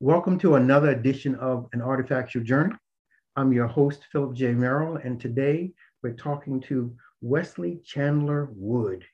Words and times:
Welcome 0.00 0.38
to 0.40 0.54
another 0.54 0.90
edition 0.90 1.34
of 1.36 1.68
An 1.72 1.80
Artifactual 1.80 2.44
Journey. 2.44 2.74
I'm 3.34 3.52
your 3.52 3.66
host, 3.66 4.06
Philip 4.12 4.32
J. 4.34 4.52
Merrill, 4.52 4.96
and 4.96 5.20
today 5.20 5.72
we're 6.04 6.12
talking 6.12 6.60
to 6.68 6.94
Wesley 7.20 7.80
Chandler 7.84 8.48
Wood. 8.54 9.04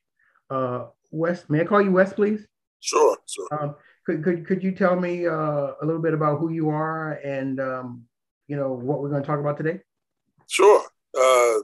Uh, 0.51 0.87
Wes, 1.11 1.49
may 1.49 1.63
I 1.63 1.65
call 1.65 1.81
you 1.81 1.91
Wes, 1.91 2.13
please? 2.13 2.47
Sure, 2.81 3.17
sure. 3.27 3.49
Um, 3.51 3.77
could, 4.05 4.23
could, 4.23 4.47
could 4.47 4.63
you 4.63 4.73
tell 4.73 4.95
me 4.95 5.27
uh, 5.27 5.33
a 5.81 5.85
little 5.85 6.03
bit 6.03 6.13
about 6.13 6.39
who 6.39 6.51
you 6.51 6.69
are 6.69 7.13
and, 7.13 7.61
um, 7.61 8.05
you 8.47 8.57
know, 8.57 8.73
what 8.73 9.01
we're 9.01 9.09
going 9.09 9.23
to 9.23 9.27
talk 9.27 9.41
about 9.41 9.57
today? 9.57 9.81
Sure. 10.49 10.83
Uh, 11.19 11.61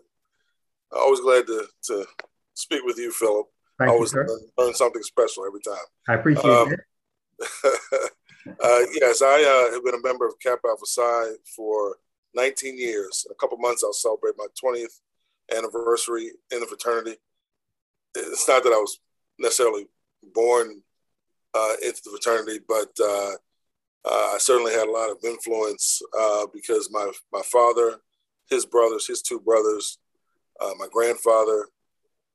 always 0.96 1.20
glad 1.20 1.46
to, 1.46 1.66
to 1.88 2.06
speak 2.54 2.82
with 2.84 2.96
you, 2.96 3.12
Philip. 3.12 3.48
Thank 3.78 3.90
I 3.90 3.92
always 3.92 4.14
you, 4.14 4.20
learn, 4.20 4.38
learn 4.56 4.74
something 4.74 5.02
special 5.02 5.44
every 5.44 5.60
time. 5.60 5.84
I 6.08 6.14
appreciate 6.14 6.46
Um, 6.46 6.72
it. 6.72 8.12
uh, 8.46 8.80
yes, 8.92 9.22
I 9.22 9.42
uh, 9.42 9.74
have 9.74 9.84
been 9.84 9.94
a 9.94 10.06
member 10.06 10.26
of 10.26 10.38
Kappa 10.42 10.68
Alpha 10.68 10.86
Psi 10.86 11.34
for 11.56 11.96
19 12.34 12.78
years. 12.78 13.24
In 13.28 13.32
a 13.32 13.34
couple 13.36 13.58
months, 13.58 13.82
I'll 13.84 13.92
celebrate 13.92 14.34
my 14.36 14.46
20th 14.62 15.00
anniversary 15.56 16.30
in 16.50 16.60
the 16.60 16.66
fraternity. 16.66 17.16
It's 18.14 18.48
not 18.48 18.62
that 18.64 18.72
I 18.72 18.76
was 18.76 18.98
necessarily 19.38 19.86
born 20.34 20.82
uh, 21.54 21.74
into 21.82 22.00
the 22.04 22.10
fraternity, 22.10 22.60
but 22.68 22.90
uh, 23.00 23.32
uh, 24.04 24.34
I 24.34 24.36
certainly 24.38 24.72
had 24.72 24.88
a 24.88 24.92
lot 24.92 25.10
of 25.10 25.18
influence 25.24 26.00
uh, 26.18 26.46
because 26.52 26.88
my 26.90 27.10
my 27.32 27.42
father, 27.42 27.96
his 28.48 28.64
brothers, 28.66 29.06
his 29.06 29.22
two 29.22 29.40
brothers, 29.40 29.98
my 30.78 30.86
grandfather, 30.92 31.66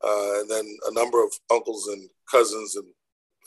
and 0.03 0.49
then 0.49 0.65
a 0.87 0.93
number 0.93 1.23
of 1.23 1.31
uncles 1.51 1.87
and 1.87 2.09
cousins 2.29 2.75
and 2.75 2.87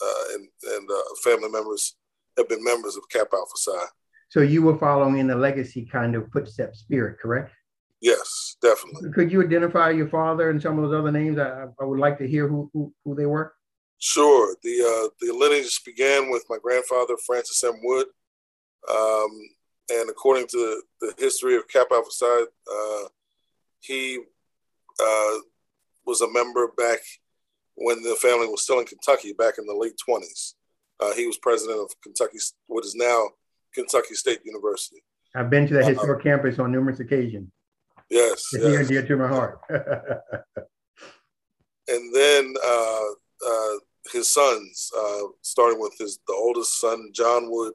uh, 0.00 0.34
and, 0.34 0.48
and 0.74 0.90
uh, 0.90 1.14
family 1.24 1.48
members 1.48 1.96
have 2.38 2.48
been 2.48 2.64
members 2.64 2.96
of 2.96 3.02
Kappa 3.10 3.36
Alpha 3.36 3.56
Psi. 3.56 3.84
So 4.30 4.40
you 4.40 4.62
were 4.62 4.78
following 4.78 5.18
in 5.18 5.26
the 5.26 5.36
legacy 5.36 5.84
kind 5.84 6.14
of 6.14 6.30
footstep 6.32 6.74
spirit, 6.74 7.18
correct? 7.18 7.52
Yes, 8.00 8.56
definitely. 8.62 9.10
Could 9.10 9.32
you 9.32 9.42
identify 9.42 9.90
your 9.90 10.08
father 10.08 10.50
and 10.50 10.62
some 10.62 10.78
of 10.78 10.88
those 10.88 10.98
other 10.98 11.10
names? 11.10 11.38
I, 11.38 11.64
I 11.80 11.84
would 11.84 11.98
like 11.98 12.18
to 12.18 12.28
hear 12.28 12.46
who, 12.46 12.70
who, 12.72 12.92
who 13.04 13.14
they 13.14 13.26
were. 13.26 13.54
Sure. 13.98 14.54
The 14.62 14.80
uh, 14.80 15.08
the 15.20 15.32
lineage 15.32 15.82
began 15.84 16.30
with 16.30 16.44
my 16.48 16.58
grandfather, 16.62 17.16
Francis 17.26 17.64
M. 17.64 17.74
Wood. 17.82 18.06
Um, 18.88 19.30
and 19.90 20.08
according 20.08 20.46
to 20.48 20.82
the 21.00 21.14
history 21.18 21.56
of 21.56 21.66
Kappa 21.66 21.94
Alpha 21.94 22.10
Psi, 22.10 22.26
uh, 22.72 23.08
he 23.80 24.20
uh, 25.00 25.34
was 26.06 26.20
a 26.20 26.30
member 26.30 26.68
back 26.76 27.00
when 27.74 28.02
the 28.02 28.16
family 28.16 28.46
was 28.46 28.62
still 28.62 28.78
in 28.78 28.86
Kentucky, 28.86 29.32
back 29.32 29.54
in 29.58 29.66
the 29.66 29.74
late 29.74 29.94
20s. 30.08 30.54
Uh, 31.00 31.12
he 31.14 31.26
was 31.26 31.38
president 31.38 31.78
of 31.80 31.90
Kentucky, 32.02 32.38
what 32.66 32.84
is 32.84 32.94
now 32.94 33.28
Kentucky 33.74 34.14
State 34.14 34.40
University. 34.44 35.02
I've 35.34 35.50
been 35.50 35.66
to 35.68 35.74
that 35.74 35.82
Uh-huh. 35.84 35.90
historic 35.92 36.22
campus 36.22 36.58
on 36.58 36.72
numerous 36.72 37.00
occasions. 37.00 37.50
Yes. 38.10 38.44
It's 38.52 38.54
near 38.54 38.70
yes. 38.70 38.78
and 38.80 38.88
dear 38.88 39.02
to 39.06 39.16
my 39.16 39.28
heart. 39.28 39.60
and 41.88 42.14
then 42.14 42.54
uh, 42.64 43.04
uh, 43.46 43.74
his 44.12 44.28
sons, 44.28 44.90
uh, 44.98 45.22
starting 45.42 45.80
with 45.80 45.94
his 45.98 46.18
the 46.26 46.34
oldest 46.34 46.80
son, 46.80 47.10
John 47.12 47.50
Wood, 47.50 47.74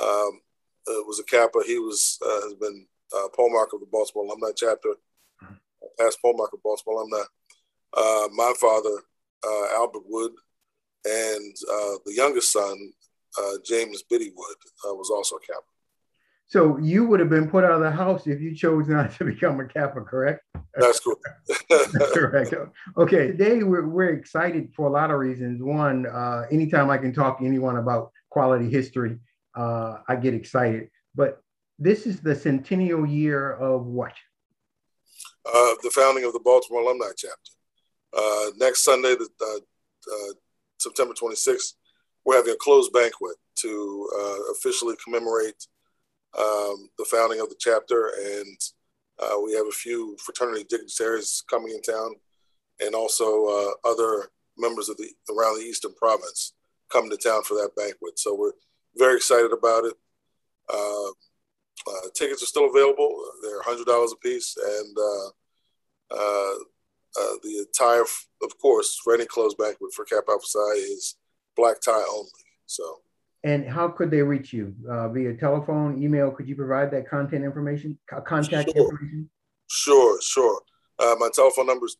um, 0.00 0.40
uh, 0.88 1.02
was 1.06 1.20
a 1.20 1.24
Kappa. 1.24 1.60
He 1.66 1.78
was 1.78 2.18
uh, 2.24 2.40
has 2.42 2.54
been 2.54 2.86
uh, 3.14 3.28
Polemarch 3.36 3.72
of 3.74 3.80
the 3.80 3.86
Baltimore 3.90 4.24
Alumni 4.24 4.52
Chapter, 4.56 4.94
past 5.98 6.18
Polemarch 6.24 6.52
of 6.54 6.62
Baltimore 6.62 7.02
Alumni. 7.02 7.24
Uh, 7.94 8.28
my 8.34 8.52
father, 8.58 9.02
uh, 9.46 9.66
Albert 9.76 10.04
Wood, 10.06 10.32
and 11.04 11.54
uh, 11.70 11.94
the 12.04 12.14
youngest 12.14 12.52
son, 12.52 12.92
uh, 13.38 13.52
James 13.64 14.02
Biddywood, 14.10 14.58
uh, 14.86 14.94
was 14.94 15.10
also 15.10 15.36
a 15.36 15.40
Kappa. 15.40 15.62
so 16.46 16.78
you 16.78 17.06
would 17.06 17.20
have 17.20 17.30
been 17.30 17.48
put 17.48 17.64
out 17.64 17.72
of 17.72 17.80
the 17.80 17.90
house 17.90 18.26
if 18.26 18.40
you 18.40 18.54
chose 18.54 18.88
not 18.88 19.12
to 19.12 19.24
become 19.32 19.60
a 19.60 19.66
Kappa, 19.66 20.00
correct? 20.02 20.42
That's 20.74 21.00
cool. 21.00 21.16
correct. 22.14 22.54
Okay, 22.96 23.28
today 23.28 23.62
we're, 23.62 23.86
we're 23.86 24.10
excited 24.10 24.72
for 24.74 24.86
a 24.86 24.90
lot 24.90 25.10
of 25.10 25.18
reasons. 25.18 25.62
One, 25.62 26.06
uh, 26.06 26.46
anytime 26.50 26.88
I 26.90 26.98
can 26.98 27.12
talk 27.12 27.40
to 27.40 27.44
anyone 27.44 27.76
about 27.76 28.10
quality 28.30 28.70
history, 28.70 29.18
uh, 29.54 29.98
I 30.08 30.16
get 30.16 30.32
excited. 30.32 30.88
But 31.14 31.42
this 31.78 32.06
is 32.06 32.20
the 32.20 32.34
centennial 32.34 33.04
year 33.06 33.52
of 33.52 33.84
what? 33.84 34.14
uh, 35.46 35.74
the 35.82 35.90
founding 35.90 36.24
of 36.24 36.32
the 36.32 36.40
Baltimore 36.40 36.82
Alumni 36.82 37.06
Chapter. 37.16 37.52
Uh, 38.16 38.50
next 38.58 38.84
Sunday, 38.84 39.14
the, 39.14 39.28
uh, 39.40 39.56
uh, 39.56 40.32
September 40.82 41.14
26th, 41.14 41.74
we're 42.24 42.36
having 42.36 42.52
a 42.52 42.56
closed 42.56 42.92
banquet 42.92 43.36
to 43.56 44.08
uh, 44.18 44.52
officially 44.52 44.96
commemorate 45.04 45.66
um, 46.38 46.88
the 46.98 47.04
founding 47.10 47.40
of 47.40 47.48
the 47.48 47.56
chapter. 47.58 48.10
And 48.24 48.58
uh, 49.18 49.40
we 49.44 49.54
have 49.54 49.66
a 49.66 49.72
few 49.72 50.16
fraternity 50.24 50.64
dignitaries 50.68 51.42
coming 51.48 51.70
in 51.74 51.82
town 51.82 52.14
and 52.80 52.94
also 52.94 53.46
uh, 53.46 53.88
other 53.88 54.30
members 54.58 54.88
of 54.88 54.96
the 54.96 55.08
around 55.32 55.58
the 55.58 55.64
Eastern 55.64 55.94
Province 55.94 56.54
coming 56.90 57.10
to 57.10 57.16
town 57.16 57.42
for 57.44 57.54
that 57.54 57.74
banquet. 57.76 58.18
So 58.18 58.34
we're 58.34 58.52
very 58.96 59.16
excited 59.16 59.52
about 59.52 59.84
it. 59.84 59.94
Uh, 60.72 61.10
uh, 61.88 62.08
tickets 62.14 62.42
are 62.42 62.46
still 62.46 62.70
available. 62.70 63.24
They're 63.42 63.62
hundred 63.62 63.86
dollars 63.86 64.12
a 64.12 64.16
piece, 64.16 64.56
and 64.56 64.96
uh, 67.18 67.34
the 67.42 67.66
attire, 67.68 68.02
of 68.42 68.58
course, 68.60 68.98
for 69.02 69.14
any 69.14 69.26
closed 69.26 69.56
banquet 69.58 69.92
for 69.94 70.04
Kappa 70.04 70.30
Alpha 70.32 70.46
Psi 70.46 70.72
is 70.74 71.16
black 71.56 71.80
tie 71.80 72.04
only. 72.14 72.30
So 72.66 73.00
And 73.44 73.68
how 73.68 73.88
could 73.88 74.10
they 74.10 74.22
reach 74.22 74.52
you? 74.52 74.74
Uh, 74.88 75.08
via 75.08 75.34
telephone, 75.36 76.02
email? 76.02 76.30
Could 76.30 76.48
you 76.48 76.56
provide 76.56 76.90
that 76.92 77.08
content 77.08 77.44
information, 77.44 77.98
contact 78.24 78.70
Sure. 78.70 78.82
information? 78.84 79.28
sure, 79.68 80.20
sure. 80.22 80.60
Uh, 80.98 81.16
my 81.18 81.28
telephone 81.34 81.66
number 81.66 81.86
is 81.86 81.96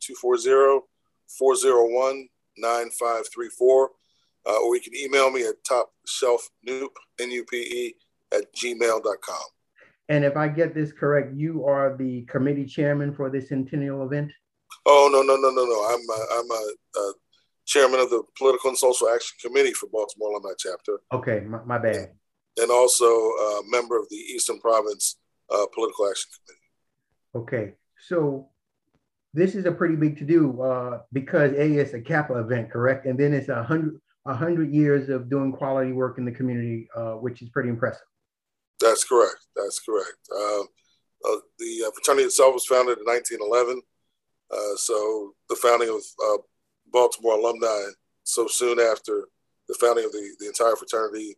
240-401-9534. 2.60 3.88
Uh, 4.44 4.58
or 4.64 4.74
you 4.74 4.80
can 4.80 4.94
email 4.96 5.30
me 5.30 5.46
at 5.46 5.54
topshelfnupe, 5.64 6.88
N-U-P-E, 7.20 7.94
at 8.32 8.52
gmail.com. 8.56 9.44
And 10.08 10.24
if 10.24 10.36
I 10.36 10.48
get 10.48 10.74
this 10.74 10.92
correct, 10.92 11.32
you 11.34 11.64
are 11.64 11.96
the 11.96 12.22
committee 12.22 12.66
chairman 12.66 13.14
for 13.14 13.30
this 13.30 13.48
centennial 13.48 14.04
event? 14.04 14.32
Oh 14.86 15.08
no 15.12 15.22
no 15.22 15.36
no 15.36 15.50
no 15.50 15.64
no! 15.64 15.84
I'm 15.88 16.00
a, 16.10 16.38
I'm 16.38 16.50
a, 16.50 16.72
uh 16.98 17.12
chairman 17.64 18.00
of 18.00 18.10
the 18.10 18.22
Political 18.36 18.70
and 18.70 18.78
Social 18.78 19.08
Action 19.08 19.36
Committee 19.40 19.72
for 19.72 19.88
Baltimore 19.88 20.30
Alumni 20.30 20.52
Chapter, 20.58 21.00
Okay, 21.12 21.40
my, 21.46 21.62
my 21.64 21.78
bad. 21.78 22.10
and 22.58 22.70
also 22.70 23.06
a 23.06 23.62
member 23.68 23.96
of 23.96 24.08
the 24.10 24.16
Eastern 24.16 24.58
Province 24.58 25.16
uh, 25.48 25.66
Political 25.72 26.10
Action 26.10 26.30
Committee. 26.34 27.46
Okay, 27.46 27.72
so 28.08 28.48
this 29.32 29.54
is 29.54 29.64
a 29.64 29.72
pretty 29.72 29.94
big 29.96 30.18
to 30.18 30.24
do 30.24 30.60
uh, 30.60 31.02
because 31.12 31.52
A, 31.52 31.76
is 31.76 31.94
a 31.94 32.00
Kappa 32.00 32.38
event, 32.40 32.70
correct? 32.70 33.06
And 33.06 33.18
then 33.18 33.32
it's 33.32 33.48
a 33.48 33.62
hundred, 33.62 34.00
a 34.26 34.34
hundred 34.34 34.72
years 34.74 35.08
of 35.08 35.30
doing 35.30 35.52
quality 35.52 35.92
work 35.92 36.18
in 36.18 36.24
the 36.24 36.32
community, 36.32 36.88
uh, 36.96 37.12
which 37.12 37.42
is 37.42 37.48
pretty 37.50 37.68
impressive. 37.68 38.02
That's 38.80 39.04
correct. 39.04 39.46
That's 39.54 39.78
correct. 39.78 40.18
Uh, 40.34 40.62
uh, 40.62 41.36
the 41.58 41.84
uh, 41.86 41.90
fraternity 41.92 42.26
itself 42.26 42.54
was 42.54 42.66
founded 42.66 42.98
in 42.98 43.04
1911. 43.04 43.80
Uh, 44.52 44.76
so 44.76 45.34
the 45.48 45.56
founding 45.56 45.88
of 45.88 46.02
uh, 46.24 46.38
Baltimore 46.92 47.38
alumni 47.38 47.90
so 48.24 48.46
soon 48.46 48.78
after 48.78 49.28
the 49.68 49.74
founding 49.74 50.04
of 50.04 50.12
the, 50.12 50.36
the 50.38 50.46
entire 50.46 50.76
fraternity, 50.76 51.36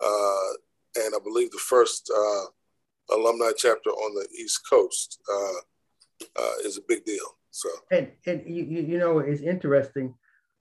uh, 0.00 0.52
and 0.96 1.14
I 1.14 1.18
believe 1.22 1.50
the 1.50 1.58
first 1.58 2.10
uh, 2.14 3.14
alumni 3.14 3.52
chapter 3.56 3.90
on 3.90 4.14
the 4.14 4.26
East 4.36 4.68
Coast 4.68 5.20
uh, 5.32 6.52
is 6.64 6.78
a 6.78 6.82
big 6.88 7.04
deal. 7.04 7.36
So 7.50 7.68
And, 7.90 8.10
and 8.26 8.42
you, 8.46 8.64
you 8.64 8.98
know, 8.98 9.20
it's 9.20 9.42
interesting. 9.42 10.14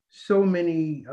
So 0.09 0.43
many 0.43 1.05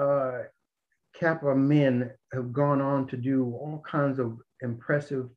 Kappa 1.18 1.54
men 1.54 2.10
have 2.32 2.52
gone 2.52 2.80
on 2.80 3.06
to 3.08 3.16
do 3.16 3.44
all 3.44 3.82
kinds 3.88 4.18
of 4.18 4.38
impressive 4.60 5.30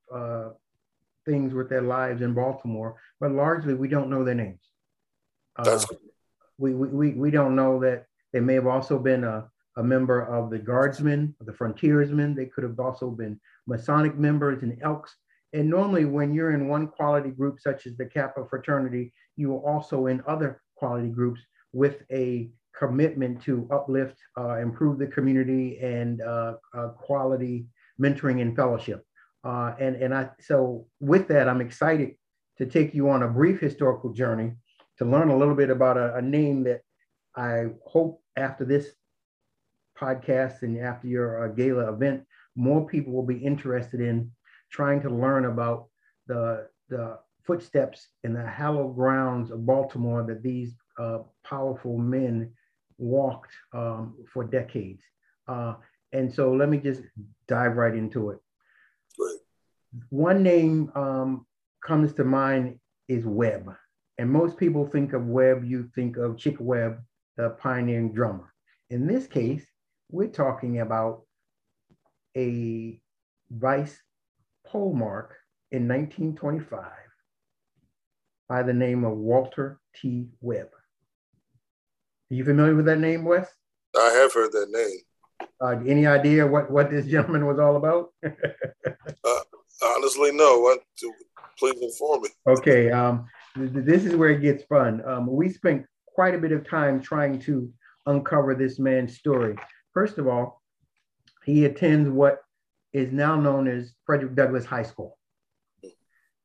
things 1.26 1.54
with 1.54 1.70
their 1.70 1.82
lives 1.82 2.22
in 2.22 2.34
Baltimore, 2.34 2.96
but 3.20 3.32
largely 3.32 3.74
we 3.74 3.88
don't 3.88 4.10
know 4.10 4.24
their 4.24 4.36
names. 4.36 4.67
Uh, 5.58 5.80
we, 6.58 6.74
we, 6.74 7.12
we 7.14 7.32
don't 7.32 7.56
know 7.56 7.80
that 7.80 8.06
they 8.34 8.40
may 8.40 8.54
have 8.54 8.68
also 8.68 9.00
been 9.00 9.24
a, 9.24 9.48
a 9.78 9.84
member 9.84 10.22
of 10.22 10.50
the 10.50 10.58
guardsmen, 10.58 11.36
the 11.42 11.54
frontiersmen. 11.54 12.36
They 12.36 12.46
could 12.46 12.64
have 12.64 12.80
also 12.80 13.10
been 13.10 13.40
Masonic 13.68 14.18
members 14.18 14.64
and 14.64 14.78
Elks. 14.82 15.16
And 15.54 15.70
normally 15.70 16.06
when 16.06 16.34
you're 16.34 16.52
in 16.52 16.68
one 16.68 16.88
quality 16.88 17.30
group, 17.30 17.60
such 17.60 17.86
as 17.86 17.96
the 17.96 18.06
Kappa 18.06 18.46
fraternity, 18.50 19.14
you 19.36 19.56
are 19.56 19.60
also 19.60 20.08
in 20.08 20.22
other 20.28 20.62
quality 20.76 21.10
groups 21.10 21.42
with 21.74 22.04
a 22.12 22.50
commitment 22.78 23.42
to 23.44 23.68
uplift, 23.72 24.18
uh, 24.38 24.58
improve 24.58 25.00
the 25.00 25.08
community 25.08 25.80
and 25.80 26.22
uh, 26.22 26.54
uh, 26.76 26.90
quality 26.90 27.66
mentoring 28.00 28.42
and 28.42 28.56
fellowship. 28.56 29.04
Uh, 29.44 29.74
and, 29.80 29.96
and 29.96 30.14
I, 30.14 30.30
so 30.42 30.86
with 31.00 31.28
that, 31.30 31.48
I'm 31.48 31.62
excited 31.62 32.16
to 32.58 32.66
take 32.66 32.94
you 32.94 33.10
on 33.10 33.24
a 33.24 33.28
brief 33.28 33.60
historical 33.60 34.12
journey 34.12 34.54
to 35.00 35.06
learn 35.06 35.30
a 35.30 35.38
little 35.38 35.56
bit 35.56 35.70
about 35.70 35.98
a, 35.98 36.16
a 36.16 36.22
name 36.22 36.64
that 36.64 36.82
I 37.36 37.66
hope 37.86 38.22
after 38.36 38.66
this 38.66 38.90
podcast 40.00 40.62
and 40.62 40.80
after 40.80 41.08
your 41.08 41.46
uh, 41.46 41.48
gala 41.50 41.92
event, 41.94 42.24
more 42.56 42.86
people 42.88 43.14
will 43.14 43.26
be 43.26 43.38
interested 43.38 44.02
in 44.02 44.32
trying 44.72 45.02
to 45.02 45.10
learn 45.10 45.46
about 45.46 45.88
the, 46.28 46.68
the 46.90 47.20
footsteps 47.46 48.08
in 48.24 48.34
the 48.34 48.46
hallowed 48.46 48.96
grounds 48.96 49.52
of 49.52 49.66
Baltimore 49.66 50.24
that 50.24 50.44
these 50.44 50.76
uh, 51.00 51.20
powerful 51.44 51.98
men 51.98 52.52
walked 52.98 53.54
um, 53.74 54.16
for 54.34 54.44
decades. 54.44 55.02
Uh, 55.48 55.76
and 56.12 56.34
so 56.34 56.54
let 56.54 56.70
me 56.70 56.78
just 56.78 57.02
dive 57.48 57.78
right 57.78 57.94
into 57.94 58.32
it. 58.32 58.40
One 60.10 60.44
name 60.44 60.92
um, 60.96 61.46
comes 61.86 62.14
to 62.14 62.24
mind 62.24 62.80
is 63.08 63.26
Webb. 63.26 63.74
And 64.18 64.30
most 64.30 64.58
people 64.58 64.88
think 64.88 65.14
of 65.14 65.28
Webb, 65.28 65.64
you 65.64 65.90
think 65.94 66.18
of 66.18 66.38
Chick 66.38 66.56
Webb, 66.60 67.00
the 67.36 67.52
pioneering 67.52 68.14
drummer. 68.14 68.54
In 68.90 69.06
this 69.06 69.28
case, 69.28 69.66
we're 70.10 70.28
talking 70.28 70.80
about 70.80 71.24
a 72.36 73.00
vice 73.52 73.98
Polemarch 74.68 75.32
in 75.72 75.88
1925 75.88 76.84
by 78.50 78.64
the 78.64 78.74
name 78.74 79.04
of 79.04 79.18
Walter 79.18 79.80
T. 79.96 80.28
Webb. 80.42 80.70
Are 82.32 82.36
you 82.36 82.44
familiar 82.44 82.76
with 82.76 82.86
that 82.86 83.00
name, 83.00 83.24
Wes? 83.24 83.48
I 83.96 84.10
have 84.22 84.34
heard 84.34 84.52
that 84.52 84.70
name. 84.70 85.48
Uh, 85.62 85.80
any 85.88 86.08
idea 86.08 86.46
what, 86.46 86.70
what 86.72 86.90
this 86.90 87.06
gentleman 87.06 87.46
was 87.46 87.60
all 87.60 87.76
about? 87.76 88.10
uh, 88.26 89.40
honestly, 89.96 90.32
no. 90.32 90.78
Please 91.58 91.82
inform 91.82 92.22
me. 92.22 92.30
Okay, 92.48 92.92
um, 92.92 93.28
this 93.58 94.06
is 94.06 94.16
where 94.16 94.30
it 94.30 94.42
gets 94.42 94.64
fun. 94.64 95.02
Um, 95.06 95.28
we 95.28 95.50
spent 95.50 95.86
quite 96.06 96.36
a 96.36 96.40
bit 96.40 96.52
of 96.52 96.68
time 96.68 97.02
trying 97.02 97.40
to 97.42 97.72
uncover 98.06 98.56
this 98.56 98.80
man's 98.80 99.18
story. 99.18 99.56
First 99.94 100.18
of 100.18 100.28
all, 100.28 100.62
he 101.46 101.66
attends 101.66 102.10
what 102.10 102.40
is 102.94 103.12
now 103.12 103.36
known 103.36 103.68
as 103.68 103.94
Frederick 104.06 104.36
Douglass 104.36 104.66
High 104.66 104.84
School. 104.84 105.18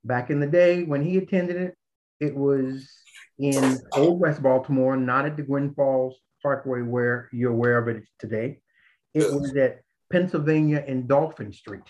Back 0.04 0.30
in 0.30 0.40
the 0.40 0.46
day 0.46 0.82
when 0.82 1.02
he 1.02 1.18
attended 1.18 1.56
it, 1.56 1.74
it 2.20 2.34
was 2.34 2.90
in 3.38 3.78
Old 3.94 4.20
West 4.20 4.42
Baltimore, 4.42 4.96
not 4.96 5.26
at 5.26 5.36
the 5.36 5.42
Gwynn 5.42 5.74
Falls 5.74 6.16
Parkway 6.42 6.82
where 6.82 7.28
you're 7.32 7.52
aware 7.52 7.78
of 7.78 7.88
it 7.88 8.04
today. 8.18 8.58
It 9.14 9.32
was 9.32 9.56
at 9.56 9.80
Pennsylvania 10.10 10.84
and 10.86 11.08
Dolphin 11.08 11.52
Street. 11.52 11.82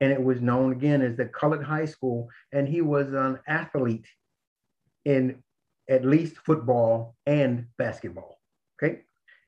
And 0.00 0.12
it 0.12 0.22
was 0.22 0.40
known 0.40 0.72
again 0.72 1.02
as 1.02 1.16
the 1.16 1.26
Colored 1.26 1.62
High 1.62 1.84
School. 1.84 2.28
And 2.52 2.68
he 2.68 2.80
was 2.80 3.12
an 3.12 3.38
athlete 3.46 4.06
in 5.04 5.42
at 5.88 6.04
least 6.04 6.36
football 6.38 7.16
and 7.26 7.66
basketball. 7.76 8.40
Okay. 8.82 9.00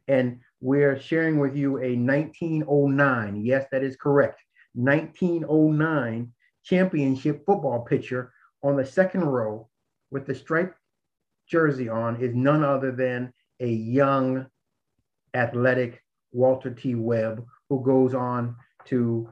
And 0.09 0.41
we're 0.61 1.01
sharing 1.01 1.39
with 1.39 1.57
you 1.57 1.79
a 1.79 1.97
1909, 1.97 3.45
yes, 3.45 3.67
that 3.73 3.83
is 3.83 3.97
correct, 3.97 4.41
1909 4.75 6.33
championship 6.65 7.45
football 7.45 7.81
picture 7.81 8.33
on 8.63 8.77
the 8.77 8.87
second 8.87 9.25
row 9.25 9.69
with 10.11 10.27
the 10.27 10.35
striped 10.35 10.77
jersey 11.49 11.89
on 11.89 12.21
is 12.23 12.35
none 12.35 12.65
other 12.65 12.93
than 12.93 13.33
a 13.61 13.69
young, 13.69 14.47
athletic 15.35 16.03
Walter 16.33 16.71
T. 16.71 16.95
Webb, 16.95 17.45
who 17.69 17.83
goes 17.83 18.15
on 18.15 18.57
to 18.87 19.29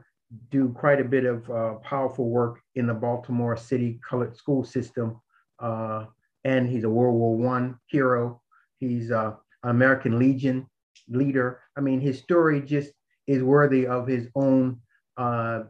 do 0.49 0.69
quite 0.69 1.01
a 1.01 1.05
bit 1.05 1.25
of 1.25 1.49
uh, 1.49 1.73
powerful 1.83 2.29
work 2.29 2.59
in 2.75 2.87
the 2.87 2.93
Baltimore 2.93 3.57
City 3.57 3.99
colored 4.07 4.35
school 4.37 4.63
system. 4.63 5.19
Uh, 5.59 6.05
and 6.43 6.69
he's 6.69 6.83
a 6.83 6.89
World 6.89 7.15
War 7.15 7.35
One 7.35 7.77
hero. 7.87 8.41
He's 8.79 9.11
uh, 9.11 9.33
American 9.63 10.17
Legion 10.17 10.67
leader. 11.07 11.59
I 11.77 11.81
mean, 11.81 11.99
his 11.99 12.19
story 12.19 12.61
just 12.61 12.91
is 13.27 13.43
worthy 13.43 13.85
of 13.85 14.07
his 14.07 14.27
own 14.35 14.79
uh, 15.17 15.63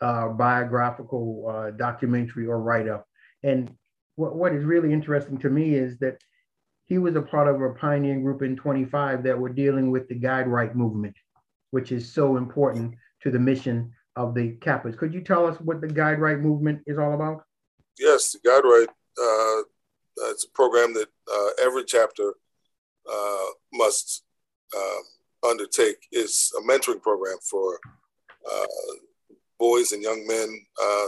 uh, 0.00 0.28
biographical 0.28 1.46
uh, 1.48 1.70
documentary 1.70 2.46
or 2.46 2.60
write 2.60 2.88
up. 2.88 3.06
And 3.42 3.74
what, 4.16 4.36
what 4.36 4.54
is 4.54 4.64
really 4.64 4.92
interesting 4.92 5.38
to 5.38 5.50
me 5.50 5.74
is 5.74 5.98
that 5.98 6.18
he 6.86 6.98
was 6.98 7.16
a 7.16 7.22
part 7.22 7.48
of 7.48 7.60
a 7.60 7.74
pioneering 7.74 8.22
group 8.22 8.42
in 8.42 8.56
25 8.56 9.22
that 9.24 9.38
were 9.38 9.48
dealing 9.48 9.90
with 9.90 10.06
the 10.08 10.14
guide 10.14 10.46
right 10.46 10.74
movement, 10.76 11.16
which 11.70 11.90
is 11.90 12.12
so 12.12 12.36
important 12.36 12.94
to 13.24 13.30
the 13.30 13.38
mission 13.38 13.92
of 14.16 14.34
the 14.34 14.52
Kappas. 14.60 14.96
Could 14.96 15.12
you 15.12 15.20
tell 15.20 15.46
us 15.46 15.56
what 15.60 15.80
the 15.80 15.88
guide 15.88 16.20
right 16.20 16.38
movement 16.38 16.82
is 16.86 16.98
all 16.98 17.14
about? 17.14 17.42
Yes, 17.98 18.32
the 18.32 18.38
guide 18.48 18.64
right, 18.64 18.88
uh, 18.88 20.30
it's 20.30 20.44
a 20.44 20.50
program 20.50 20.94
that 20.94 21.08
uh, 21.32 21.64
every 21.64 21.84
chapter 21.84 22.34
uh, 23.10 23.46
must 23.72 24.22
uh, 24.76 25.48
undertake. 25.48 25.96
It's 26.12 26.52
a 26.54 26.62
mentoring 26.62 27.02
program 27.02 27.38
for 27.48 27.80
uh, 28.50 28.66
boys 29.58 29.92
and 29.92 30.02
young 30.02 30.26
men 30.26 30.60
uh, 30.80 31.06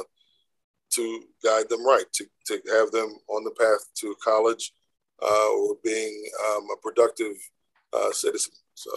to 0.95 1.23
guide 1.45 1.69
them 1.69 1.85
right, 1.87 2.05
to, 2.15 2.27
to 2.47 2.61
have 2.73 2.91
them 2.91 3.15
on 3.29 3.45
the 3.45 3.51
path 3.51 3.87
to 4.01 4.15
college 4.23 4.73
uh, 5.23 5.53
or 5.53 5.77
being 5.85 6.25
um, 6.49 6.67
a 6.73 6.77
productive 6.83 7.37
uh, 7.93 8.11
citizen. 8.13 8.53
So, 8.75 8.91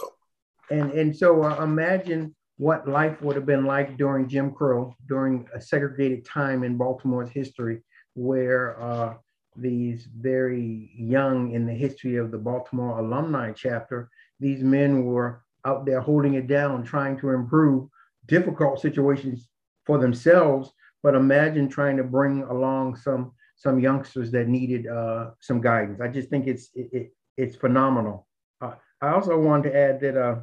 and 0.70 0.92
and 0.92 1.16
so 1.16 1.42
uh, 1.42 1.62
imagine 1.62 2.34
what 2.60 2.86
life 2.86 3.20
would 3.22 3.36
have 3.36 3.46
been 3.46 3.64
like 3.64 3.96
during 3.96 4.28
Jim 4.28 4.52
Crow, 4.52 4.94
during 5.08 5.48
a 5.54 5.60
segregated 5.60 6.24
time 6.24 6.62
in 6.62 6.76
Baltimore's 6.76 7.30
history, 7.30 7.82
where 8.14 8.80
uh, 8.82 9.14
these 9.56 10.08
very 10.20 10.90
young 10.94 11.52
in 11.52 11.64
the 11.64 11.72
history 11.72 12.16
of 12.16 12.30
the 12.30 12.38
Baltimore 12.38 12.98
alumni 12.98 13.52
chapter, 13.52 14.10
these 14.38 14.62
men 14.62 15.04
were 15.04 15.42
out 15.64 15.86
there 15.86 16.00
holding 16.00 16.34
it 16.34 16.46
down, 16.46 16.84
trying 16.84 17.18
to 17.20 17.30
improve 17.30 17.88
difficult 18.26 18.80
situations 18.80 19.48
for 19.86 19.98
themselves 19.98 20.72
but 21.02 21.14
imagine 21.14 21.68
trying 21.68 21.96
to 21.96 22.04
bring 22.04 22.42
along 22.44 22.96
some 22.96 23.32
some 23.56 23.78
youngsters 23.78 24.30
that 24.30 24.48
needed 24.48 24.86
uh, 24.86 25.30
some 25.40 25.60
guidance. 25.60 26.00
I 26.00 26.08
just 26.08 26.30
think 26.30 26.46
it's 26.46 26.70
it, 26.74 26.88
it 26.92 27.14
it's 27.36 27.56
phenomenal. 27.56 28.26
Uh, 28.60 28.74
I 29.00 29.08
also 29.08 29.38
wanted 29.38 29.70
to 29.70 29.76
add 29.76 30.00
that 30.00 30.16
uh, 30.16 30.36